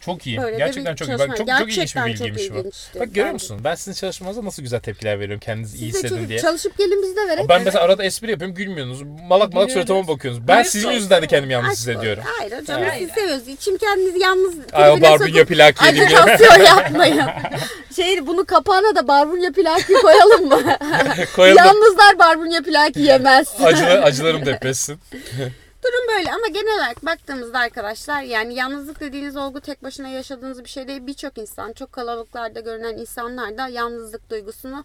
Çok 0.05 0.27
iyi. 0.27 0.43
Böyle 0.43 0.57
Gerçekten 0.57 0.95
çok 0.95 1.09
iyi. 1.09 1.19
Bak 1.19 1.37
çok, 1.37 1.49
çok 1.49 1.69
ilginç 1.69 1.97
bir 1.97 2.05
bilgiymiş 2.05 2.51
bu. 2.51 2.55
Bak 2.55 2.65
görüyor 2.95 3.11
bence. 3.15 3.33
musun? 3.33 3.61
Ben 3.65 3.75
sizin 3.75 3.93
çalışmanıza 3.93 4.45
nasıl 4.45 4.63
güzel 4.63 4.81
tepkiler 4.81 5.21
veriyorum 5.21 5.41
kendinizi 5.45 5.77
iyi 5.79 5.93
Siz 5.93 6.03
de 6.03 6.07
hissedin 6.09 6.29
diye. 6.29 6.39
çalışıp 6.39 6.79
gelin 6.79 7.03
biz 7.03 7.17
de 7.17 7.29
verek. 7.29 7.49
Ben 7.49 7.63
mesela 7.63 7.85
arada 7.85 8.05
espri 8.05 8.31
yapıyorum 8.31 8.57
gülmüyorsunuz. 8.57 9.03
Malak 9.29 9.53
malak 9.53 9.71
suratıma 9.71 10.09
bakıyorsunuz. 10.09 10.49
Ben 10.49 10.63
sizin 10.63 10.91
yüzünden 10.91 11.23
de 11.23 11.27
kendimi 11.27 11.53
yalnız 11.53 11.71
Aşk 11.71 11.79
hissediyorum. 11.79 12.23
Hayır 12.39 12.53
hocam 12.53 12.83
biz 12.83 12.99
sizi 12.99 13.13
seviyoruz. 13.21 13.49
İçim 13.49 13.79
kendinizi 13.79 14.19
yalnız 14.19 14.55
Ay 14.73 14.91
o 14.91 15.01
barbunya 15.01 15.45
plak 15.45 15.83
yedim 15.87 16.05
ajitasyon 16.05 16.65
yapmayın. 16.65 17.23
Şey 17.97 18.27
bunu 18.27 18.45
kapağına 18.45 18.95
da 18.95 19.09
barbunya 19.09 19.53
plaki 19.53 19.93
koyalım 19.93 20.49
mı? 20.49 20.63
Koyalım. 21.37 21.59
Yalnızlar 21.59 22.19
barbunya 22.19 22.63
plaki 22.63 23.01
yemez. 23.01 23.49
Acılar, 23.63 24.03
acılarım 24.03 24.47
depresin. 24.47 24.99
Böyle 26.15 26.33
ama 26.33 26.47
genel 26.47 26.75
olarak 26.75 27.07
baktığımızda 27.07 27.59
arkadaşlar 27.59 28.23
yani 28.23 28.55
yalnızlık 28.55 29.01
dediğiniz 29.01 29.37
olgu 29.37 29.61
tek 29.61 29.83
başına 29.83 30.09
yaşadığınız 30.09 30.65
bir 30.65 30.69
şey 30.69 30.89
değil. 30.89 31.07
Birçok 31.07 31.39
insan, 31.39 31.73
çok 31.73 31.93
kalabalıklarda 31.93 32.61
görünen 32.61 32.99
insanlar 32.99 33.59
da 33.59 33.69
yalnızlık 33.69 34.31
duygusunu 34.31 34.85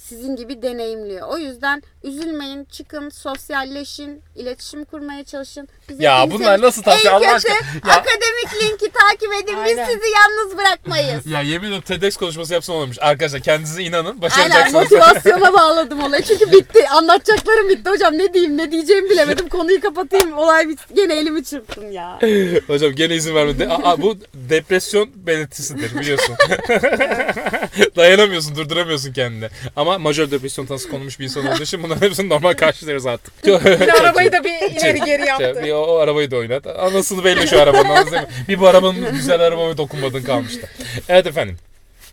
sizin 0.00 0.36
gibi 0.36 0.62
deneyimliyor. 0.62 1.28
O 1.28 1.38
yüzden 1.38 1.82
üzülmeyin, 2.04 2.64
çıkın, 2.64 3.08
sosyalleşin, 3.08 4.22
iletişim 4.36 4.84
kurmaya 4.84 5.24
çalışın. 5.24 5.68
Biz 5.88 6.00
Ya 6.00 6.26
bunlar 6.30 6.60
nasıl 6.62 6.82
tavsiye? 6.82 7.12
Allah 7.12 7.34
aşkına. 7.34 7.52
Ya- 7.54 7.92
akademik 7.92 8.62
linki 8.62 8.90
takip 8.92 9.32
edin. 9.44 9.56
Biz 9.64 9.78
Aynen. 9.78 9.84
sizi 9.86 10.06
yalnız 10.14 10.58
bırakmayız. 10.58 11.26
Ya 11.32 11.40
yemin 11.40 11.68
ederim 11.68 11.82
TEDx 11.82 12.16
konuşması 12.16 12.52
yapsam 12.54 12.76
olurmuş. 12.76 12.96
Arkadaşlar 13.00 13.40
kendinize 13.40 13.82
inanın. 13.82 14.06
Aynen 14.06 14.22
Başaracaksınız. 14.22 14.74
motivasyona 14.74 15.52
bağladım 15.52 16.02
olayı. 16.02 16.22
Çünkü 16.22 16.52
bitti. 16.52 16.88
Anlatacaklarım 16.88 17.68
bitti 17.68 17.90
hocam. 17.90 18.18
Ne 18.18 18.34
diyeyim 18.34 18.58
ne 18.58 18.72
diyeceğimi 18.72 19.10
bilemedim. 19.10 19.48
Konuyu 19.48 19.80
kapatayım. 19.80 20.38
Olay 20.38 20.68
bitti. 20.68 20.94
Gene 20.94 21.14
elimi 21.14 21.44
çırptım 21.44 21.92
ya. 21.92 22.18
Hocam 22.66 22.92
gene 22.92 23.14
izin 23.14 23.34
vermedi. 23.34 23.68
Aa, 23.70 24.02
bu 24.02 24.16
depresyon 24.34 25.08
belirtisidir 25.14 25.98
biliyorsun. 26.00 26.34
Dayanamıyorsun, 27.96 28.56
durduramıyorsun 28.56 29.01
kendini. 29.12 29.48
Ama 29.76 29.98
majör 29.98 30.30
depresyon 30.30 30.66
tanısı 30.66 30.88
konulmuş 30.88 31.20
bir 31.20 31.24
insan 31.24 31.46
olduğu 31.46 31.62
için 31.62 31.82
bunların 31.82 32.06
hepsini 32.06 32.28
normal 32.28 32.52
karşılıyoruz 32.52 33.06
artık. 33.06 33.46
Bir 33.46 34.00
arabayı 34.00 34.32
da 34.32 34.44
bir 34.44 34.70
ileri 34.70 35.00
geri 35.00 35.26
yaptı. 35.26 35.60
Bir 35.64 35.72
o, 35.72 35.84
o 35.84 35.96
arabayı 35.96 36.30
da 36.30 36.36
oynat. 36.36 36.66
Anasını 36.66 37.24
belli 37.24 37.48
şu 37.48 37.60
arabanın. 37.60 37.90
anasını 37.90 38.12
belli. 38.12 38.26
Bir 38.48 38.60
bu 38.60 38.66
arabanın 38.68 39.12
güzel 39.12 39.40
arabama 39.40 39.76
dokunmadın 39.76 40.22
kalmıştı. 40.22 40.68
Evet 41.08 41.26
efendim. 41.26 41.58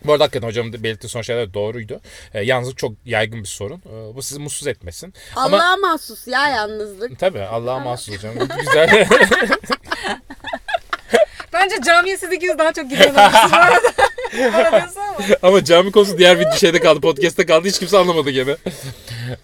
Bu 0.04 0.12
arada 0.12 0.24
hakikaten 0.24 0.48
hocamın 0.48 0.72
da 0.72 0.82
belirttiği 0.82 1.10
son 1.10 1.22
şeyler 1.22 1.54
doğruydu. 1.54 2.00
E, 2.34 2.42
yalnızlık 2.44 2.78
çok 2.78 2.92
yaygın 3.04 3.40
bir 3.40 3.48
sorun. 3.48 3.76
E, 3.76 4.14
bu 4.14 4.22
sizi 4.22 4.40
mutsuz 4.40 4.66
etmesin. 4.68 5.14
Ama 5.36 5.56
Allah'a 5.56 5.76
mahsus 5.76 6.28
ya 6.28 6.48
yalnızlık. 6.48 7.18
tabii 7.18 7.42
Allah'a 7.42 7.78
mahsus 7.78 8.16
hocam. 8.16 8.34
Güzel. 8.58 9.08
Bence 11.52 11.76
camiye 11.86 12.16
siz 12.16 12.32
ikiniz 12.32 12.58
daha 12.58 12.72
çok 12.72 12.90
gidiyorsunuz 12.90 13.16
bu 13.52 13.56
arada. 13.56 13.92
Ama. 14.38 14.88
Ama 15.42 15.64
cami 15.64 15.92
konusu 15.92 16.18
diğer 16.18 16.40
bir 16.40 16.56
şeyde 16.56 16.80
kaldı. 16.80 17.00
Podcast'te 17.00 17.46
kaldı. 17.46 17.68
Hiç 17.68 17.78
kimse 17.78 17.98
anlamadı 17.98 18.30
gene. 18.30 18.56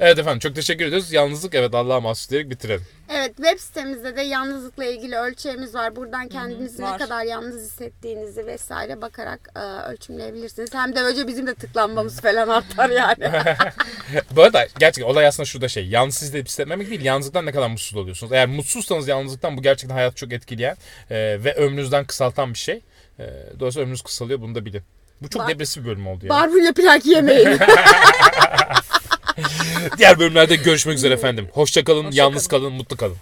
evet 0.00 0.18
efendim 0.18 0.38
çok 0.38 0.54
teşekkür 0.54 0.84
ediyoruz. 0.84 1.12
Yalnızlık 1.12 1.54
evet 1.54 1.74
Allah'a 1.74 2.00
mahsus 2.00 2.30
diyerek 2.30 2.50
bitirelim. 2.50 2.86
Evet 3.08 3.36
web 3.36 3.58
sitemizde 3.58 4.16
de 4.16 4.22
yalnızlıkla 4.22 4.84
ilgili 4.84 5.16
ölçeğimiz 5.16 5.74
var. 5.74 5.96
Buradan 5.96 6.28
kendinizi 6.28 6.82
ne 6.82 6.86
var. 6.86 6.98
kadar 6.98 7.24
yalnız 7.24 7.64
hissettiğinizi 7.64 8.46
vesaire 8.46 9.02
bakarak 9.02 9.40
e, 9.56 9.60
ölçümleyebilirsiniz. 9.60 10.74
Hem 10.74 10.96
de 10.96 11.00
önce 11.02 11.28
bizim 11.28 11.46
de 11.46 11.54
tıklanmamız 11.54 12.20
falan 12.20 12.48
artar 12.48 12.90
yani. 12.90 13.32
Bu 14.30 14.42
arada 14.42 14.66
gerçekten 14.78 15.10
olay 15.12 15.26
aslında 15.26 15.46
şurada 15.46 15.68
şey. 15.68 15.88
Yalnız 15.88 16.22
hissedip 16.22 16.46
hissetmemek 16.48 16.90
değil. 16.90 17.04
Yalnızlıktan 17.04 17.46
ne 17.46 17.52
kadar 17.52 17.68
mutsuz 17.68 17.96
oluyorsunuz. 17.96 18.32
Eğer 18.32 18.46
mutsuzsanız 18.46 19.08
yalnızlıktan 19.08 19.56
bu 19.56 19.62
gerçekten 19.62 19.94
hayatı 19.94 20.16
çok 20.16 20.32
etkileyen 20.32 20.76
e, 21.10 21.16
ve 21.44 21.54
ömrünüzden 21.54 22.04
kısaltan 22.04 22.54
bir 22.54 22.58
şey. 22.58 22.82
E, 23.18 23.24
dolayısıyla 23.60 23.82
ömrünüz 23.84 24.02
kısalıyor 24.02 24.40
bunu 24.40 24.54
da 24.54 24.64
bilin. 24.64 24.82
Bu 25.22 25.28
çok 25.28 25.42
Bar- 25.42 25.48
depresif 25.48 25.82
bir 25.82 25.88
bölüm 25.88 26.06
oldu 26.06 26.24
ya. 26.26 26.30
Barbunle 26.30 26.72
plak 26.72 27.06
yemeyin. 27.06 27.48
Diğer 29.98 30.18
bölümlerde 30.18 30.56
görüşmek 30.56 30.96
üzere 30.98 31.14
efendim. 31.14 31.48
Hoşça 31.52 31.84
kalın, 31.84 32.04
Hoşça 32.04 32.22
yalnız 32.22 32.46
kalın. 32.46 32.62
kalın, 32.62 32.72
mutlu 32.72 32.96
kalın. 32.96 33.16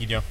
Gidiyorum. 0.00 0.26